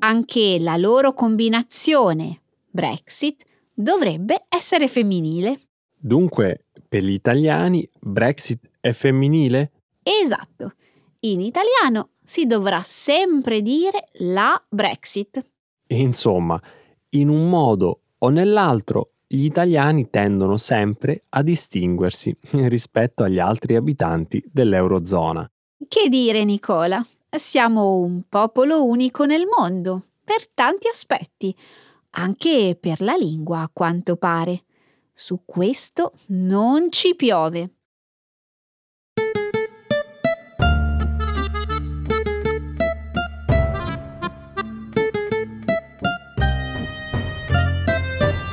anche 0.02 0.60
la 0.60 0.78
loro 0.78 1.14
combinazione 1.14 2.42
Brexit 2.70 3.44
dovrebbe 3.74 4.46
essere 4.50 4.88
femminile. 4.88 5.62
Dunque, 5.98 6.66
per 6.88 7.02
gli 7.02 7.14
italiani 7.14 7.90
Brexit 8.00 8.70
è 8.80 8.92
femminile? 8.92 9.72
Esatto. 10.08 10.74
In 11.22 11.42
italiano 11.42 12.10
si 12.24 12.46
dovrà 12.46 12.84
sempre 12.84 13.64
dire 13.64 14.10
la 14.20 14.64
Brexit. 14.70 15.44
Insomma, 15.88 16.62
in 17.10 17.30
un 17.30 17.50
modo 17.50 18.02
o 18.20 18.30
nell'altro 18.30 19.14
gli 19.26 19.46
italiani 19.46 20.12
tendono 20.12 20.58
sempre 20.58 21.24
a 21.30 21.42
distinguersi 21.42 22.36
rispetto 22.70 23.24
agli 23.24 23.40
altri 23.40 23.76
abitanti 23.76 24.44
dell'Eurozona. 24.46 25.50
Che 25.88 26.10
dire, 26.10 26.44
Nicola? 26.44 27.04
Siamo 27.30 27.98
un 27.98 28.22
popolo 28.30 28.86
unico 28.86 29.26
nel 29.26 29.46
mondo, 29.58 30.04
per 30.24 30.48
tanti 30.54 30.88
aspetti, 30.88 31.56
anche 32.12 32.78
per 32.80 33.02
la 33.02 33.16
lingua, 33.16 33.62
a 33.62 33.70
quanto 33.74 34.16
pare. 34.18 34.66
Su 35.12 35.42
questo 35.44 36.14
non 36.28 36.92
ci 36.92 37.16
piove. 37.16 37.72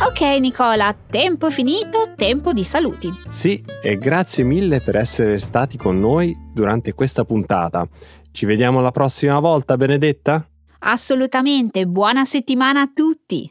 Ok 0.05 0.21
Nicola, 0.41 0.93
tempo 1.09 1.49
finito, 1.49 2.13
tempo 2.17 2.53
di 2.53 2.65
saluti. 2.65 3.09
Sì, 3.29 3.63
e 3.81 3.97
grazie 3.99 4.43
mille 4.43 4.81
per 4.81 4.97
essere 4.97 5.39
stati 5.39 5.79
con 5.79 6.01
noi 6.01 6.37
durante 6.53 6.93
questa 6.93 7.25
puntata. 7.25 7.87
Ci 8.33 8.45
vediamo 8.45 8.81
la 8.81 8.91
prossima 8.91 9.39
volta, 9.39 9.77
Benedetta? 9.77 10.45
Assolutamente, 10.81 11.87
buona 11.87 12.25
settimana 12.25 12.81
a 12.81 12.91
tutti. 12.93 13.49